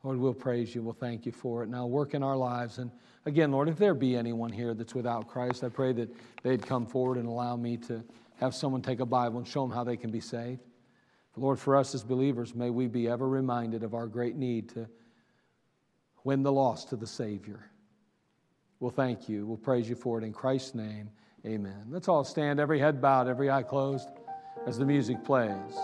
Lord, 0.05 0.19
we'll 0.19 0.35
praise 0.35 0.75
you. 0.75 0.83
We'll 0.83 0.93
thank 0.93 1.25
you 1.25 1.31
for 1.31 1.63
it. 1.63 1.69
Now, 1.69 1.87
work 1.87 2.13
in 2.13 2.21
our 2.21 2.37
lives. 2.37 2.77
And 2.77 2.91
again, 3.25 3.51
Lord, 3.51 3.67
if 3.67 3.77
there 3.77 3.95
be 3.95 4.15
anyone 4.15 4.51
here 4.51 4.75
that's 4.75 4.93
without 4.93 5.27
Christ, 5.27 5.63
I 5.63 5.69
pray 5.69 5.93
that 5.93 6.15
they'd 6.43 6.61
come 6.63 6.85
forward 6.85 7.17
and 7.17 7.27
allow 7.27 7.55
me 7.55 7.77
to 7.77 8.03
have 8.35 8.53
someone 8.53 8.83
take 8.83 8.99
a 8.99 9.05
Bible 9.07 9.39
and 9.39 9.47
show 9.47 9.63
them 9.63 9.71
how 9.71 9.83
they 9.83 9.97
can 9.97 10.11
be 10.11 10.19
saved. 10.19 10.61
Lord, 11.35 11.57
for 11.57 11.75
us 11.75 11.95
as 11.95 12.03
believers, 12.03 12.53
may 12.53 12.69
we 12.69 12.85
be 12.85 13.09
ever 13.09 13.27
reminded 13.27 13.81
of 13.81 13.95
our 13.95 14.05
great 14.05 14.35
need 14.35 14.69
to 14.69 14.87
win 16.23 16.43
the 16.43 16.51
lost 16.51 16.89
to 16.89 16.95
the 16.95 17.07
Savior. 17.07 17.71
We'll 18.79 18.91
thank 18.91 19.27
you. 19.27 19.47
We'll 19.47 19.57
praise 19.57 19.89
you 19.89 19.95
for 19.95 20.19
it 20.19 20.23
in 20.23 20.33
Christ's 20.33 20.75
name. 20.75 21.09
Amen. 21.47 21.87
Let's 21.89 22.07
all 22.07 22.23
stand, 22.23 22.59
every 22.59 22.79
head 22.79 23.01
bowed, 23.01 23.27
every 23.27 23.49
eye 23.49 23.63
closed, 23.63 24.07
as 24.67 24.77
the 24.77 24.85
music 24.85 25.23
plays. 25.23 25.75